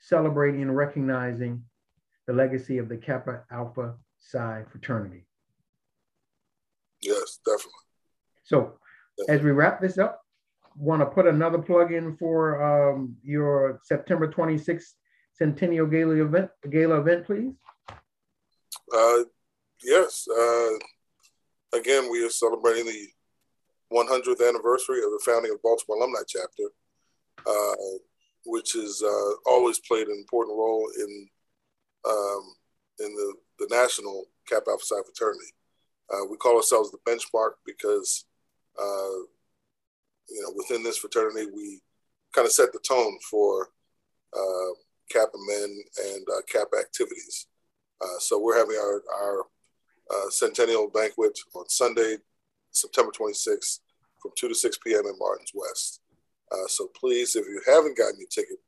celebrating 0.00 0.62
and 0.62 0.76
recognizing 0.76 1.62
the 2.26 2.32
legacy 2.32 2.78
of 2.78 2.88
the 2.88 2.96
Kappa 2.96 3.44
Alpha 3.50 3.94
Psi 4.18 4.64
fraternity. 4.70 5.26
Yes, 7.00 7.38
definitely. 7.44 7.83
So 8.44 8.78
as 9.28 9.42
we 9.42 9.50
wrap 9.50 9.80
this 9.80 9.98
up, 9.98 10.20
want 10.76 11.00
to 11.00 11.06
put 11.06 11.26
another 11.26 11.58
plug 11.58 11.92
in 11.92 12.16
for 12.16 12.62
um, 12.62 13.16
your 13.22 13.80
September 13.84 14.28
26th 14.28 14.92
Centennial 15.32 15.86
Gala 15.86 16.14
event, 16.14 16.50
gala 16.70 17.00
event, 17.00 17.26
please? 17.26 17.52
Uh, 18.94 19.24
yes. 19.82 20.26
Uh, 20.28 20.70
again, 21.76 22.08
we 22.10 22.24
are 22.24 22.30
celebrating 22.30 22.86
the 22.86 23.08
100th 23.92 24.48
anniversary 24.48 24.98
of 24.98 25.10
the 25.10 25.22
founding 25.24 25.52
of 25.52 25.62
Baltimore 25.62 25.98
Alumni 25.98 26.20
Chapter, 26.28 26.64
uh, 27.46 27.74
which 28.46 28.72
has 28.74 29.02
uh, 29.04 29.50
always 29.50 29.80
played 29.80 30.06
an 30.06 30.16
important 30.18 30.56
role 30.56 30.88
in 30.98 31.28
um, 32.06 32.54
in 33.00 33.14
the, 33.14 33.34
the 33.58 33.66
national 33.70 34.26
Kappa 34.48 34.70
Alpha 34.70 34.84
Psi 34.84 34.96
fraternity. 35.04 35.50
Uh, 36.12 36.26
we 36.30 36.36
call 36.36 36.56
ourselves 36.56 36.90
the 36.90 36.98
benchmark 37.08 37.52
because 37.64 38.26
uh, 38.80 39.18
you 40.28 40.42
know 40.42 40.52
within 40.56 40.82
this 40.82 40.98
fraternity 40.98 41.46
we 41.54 41.80
kind 42.34 42.46
of 42.46 42.52
set 42.52 42.72
the 42.72 42.80
tone 42.80 43.18
for 43.30 43.68
uh, 44.36 44.74
Kappa 45.10 45.38
men 45.46 45.82
and 46.06 46.26
uh, 46.28 46.40
Kappa 46.48 46.76
activities. 46.78 47.46
Uh, 48.02 48.18
so 48.18 48.40
we're 48.40 48.58
having 48.58 48.76
our, 48.76 49.02
our 49.20 49.40
uh, 50.10 50.30
centennial 50.30 50.88
banquet 50.88 51.38
on 51.54 51.68
Sunday, 51.68 52.16
September 52.72 53.12
26th 53.12 53.80
from 54.20 54.32
2 54.36 54.48
to 54.48 54.54
6 54.54 54.78
p.m. 54.84 55.06
in 55.06 55.14
Martins 55.18 55.52
West. 55.54 56.00
Uh, 56.50 56.66
so 56.66 56.88
please, 56.98 57.36
if 57.36 57.46
you 57.46 57.60
haven't 57.66 57.96
gotten 57.96 58.18
your 58.18 58.28
ticket, 58.28 58.58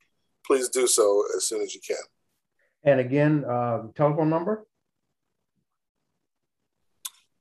please 0.46 0.68
do 0.68 0.86
so 0.86 1.24
as 1.36 1.46
soon 1.46 1.62
as 1.62 1.74
you 1.74 1.80
can. 1.86 1.96
And 2.84 3.00
again, 3.00 3.44
uh, 3.44 3.82
telephone 3.94 4.30
number? 4.30 4.66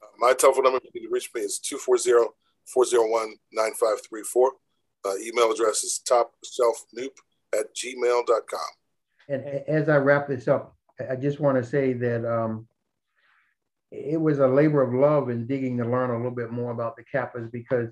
Uh, 0.01 0.07
my 0.17 0.33
telephone 0.33 0.63
number 0.63 0.79
to 0.79 1.07
reach 1.11 1.29
me 1.35 1.41
is 1.41 1.59
240 1.59 2.33
401 2.73 3.35
9534. 3.53 4.51
Uh, 5.05 5.15
email 5.17 5.51
address 5.51 5.83
is 5.83 6.01
topshelfnupe 6.09 7.17
at 7.53 7.75
gmail.com. 7.75 8.59
And 9.29 9.45
as 9.67 9.89
I 9.89 9.97
wrap 9.97 10.27
this 10.27 10.47
up, 10.47 10.75
I 11.09 11.15
just 11.15 11.39
want 11.39 11.57
to 11.57 11.63
say 11.63 11.93
that 11.93 12.25
um, 12.25 12.67
it 13.91 14.19
was 14.19 14.39
a 14.39 14.47
labor 14.47 14.81
of 14.81 14.93
love 14.93 15.29
in 15.29 15.47
digging 15.47 15.77
to 15.77 15.85
learn 15.85 16.09
a 16.09 16.17
little 16.17 16.31
bit 16.31 16.51
more 16.51 16.71
about 16.71 16.95
the 16.95 17.03
Kappas 17.03 17.51
because 17.51 17.89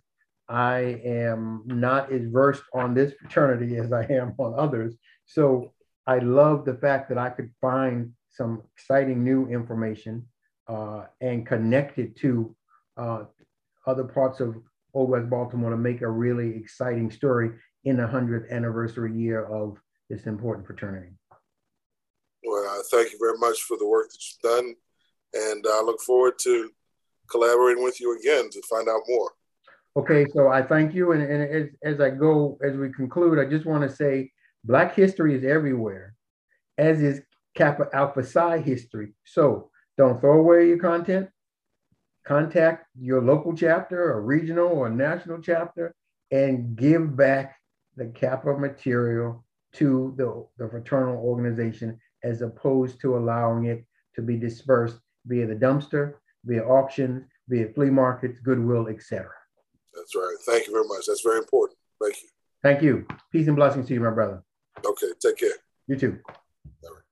I 0.50 1.00
am 1.04 1.64
not 1.66 2.12
as 2.12 2.26
versed 2.26 2.64
on 2.74 2.94
this 2.94 3.14
fraternity 3.14 3.78
as 3.78 3.94
I 3.94 4.06
am 4.06 4.34
on 4.38 4.54
others. 4.58 4.96
So 5.26 5.74
I 6.06 6.20
love 6.20 6.66
the 6.66 6.76
fact 6.76 7.10
that 7.10 7.18
I 7.18 7.30
could 7.30 7.52
find 7.62 8.14
some 8.30 8.64
exciting 8.76 9.24
new 9.24 9.48
information 9.48 10.28
uh, 10.68 11.06
and 11.22 11.46
connect 11.46 12.00
it 12.00 12.16
to 12.18 12.56
uh, 12.98 13.24
other 13.86 14.04
parts 14.04 14.40
of 14.40 14.56
Old 14.94 15.10
West 15.10 15.30
Baltimore 15.30 15.72
to 15.72 15.78
make 15.78 16.02
a 16.02 16.10
really 16.10 16.56
exciting 16.56 17.10
story 17.12 17.52
in 17.84 17.98
the 17.98 18.04
100th 18.04 18.50
anniversary 18.52 19.14
year 19.14 19.46
of 19.46 19.78
this 20.10 20.26
important 20.26 20.66
fraternity. 20.66 21.14
Well, 22.46 22.66
uh, 22.70 22.84
thank 22.92 23.12
you 23.12 23.20
very 23.20 23.38
much 23.38 23.62
for 23.64 23.78
the 23.78 23.88
work 23.88 24.10
that 24.10 24.20
you've 24.20 24.52
done. 24.52 24.76
And 25.34 25.66
I 25.68 25.82
look 25.82 26.02
forward 26.02 26.34
to 26.40 26.70
collaborating 27.30 27.84
with 27.84 28.00
you 28.00 28.18
again 28.20 28.50
to 28.52 28.62
find 28.70 28.88
out 28.88 29.02
more. 29.08 29.32
Okay, 29.96 30.26
so 30.34 30.50
I 30.50 30.62
thank 30.62 30.94
you. 30.94 31.12
And, 31.12 31.22
and 31.22 31.44
as, 31.44 31.70
as 31.84 32.02
I 32.02 32.10
go, 32.10 32.58
as 32.64 32.76
we 32.76 32.92
conclude, 32.92 33.40
I 33.40 33.50
just 33.50 33.66
want 33.66 33.88
to 33.88 33.96
say 33.96 34.32
Black 34.64 34.96
history 34.96 35.36
is 35.36 35.44
everywhere, 35.44 36.16
as 36.78 37.02
is 37.02 37.22
Kappa 37.56 37.88
Alpha 37.94 38.24
Psi 38.24 38.60
history. 38.60 39.14
So 39.26 39.70
don't 39.98 40.20
throw 40.20 40.40
away 40.40 40.68
your 40.68 40.80
content. 40.80 41.30
Contact 42.26 42.88
your 43.00 43.22
local 43.22 43.56
chapter, 43.56 44.12
or 44.12 44.22
regional 44.22 44.68
or 44.68 44.90
national 44.90 45.42
chapter, 45.42 45.94
and 46.32 46.76
give 46.76 47.16
back 47.16 47.58
the 47.98 48.06
Kappa 48.08 48.54
material 48.58 49.44
to 49.74 50.14
the, 50.18 50.46
the 50.58 50.70
fraternal 50.70 51.18
organization 51.18 52.00
as 52.24 52.42
opposed 52.42 53.02
to 53.02 53.18
allowing 53.18 53.66
it 53.66 53.86
to 54.16 54.22
be 54.22 54.38
dispersed 54.38 54.98
via 55.26 55.46
the 55.46 55.56
dumpster, 55.56 56.14
via 56.46 56.64
auctions, 56.64 57.24
via 57.50 57.68
flea 57.74 57.90
markets, 57.90 58.40
Goodwill, 58.40 58.88
etc. 58.88 59.30
That's 59.94 60.16
right. 60.16 60.36
Thank 60.46 60.68
you 60.68 60.74
very 60.74 60.88
much. 60.88 61.06
That's 61.08 61.22
very 61.22 61.40
important. 61.40 61.78
Thank 62.02 62.16
you. 62.22 62.30
Thank 62.62 62.82
you. 62.82 63.08
Peace 63.32 63.48
and 63.48 63.56
blessings 63.56 63.88
to 63.88 63.94
you, 63.94 64.00
my 64.00 64.12
brother. 64.12 64.44
Okay. 64.86 65.08
Take 65.20 65.38
care. 65.38 65.50
You 65.88 65.98
too. 65.98 66.20
All 66.84 66.94
right. 66.94 67.03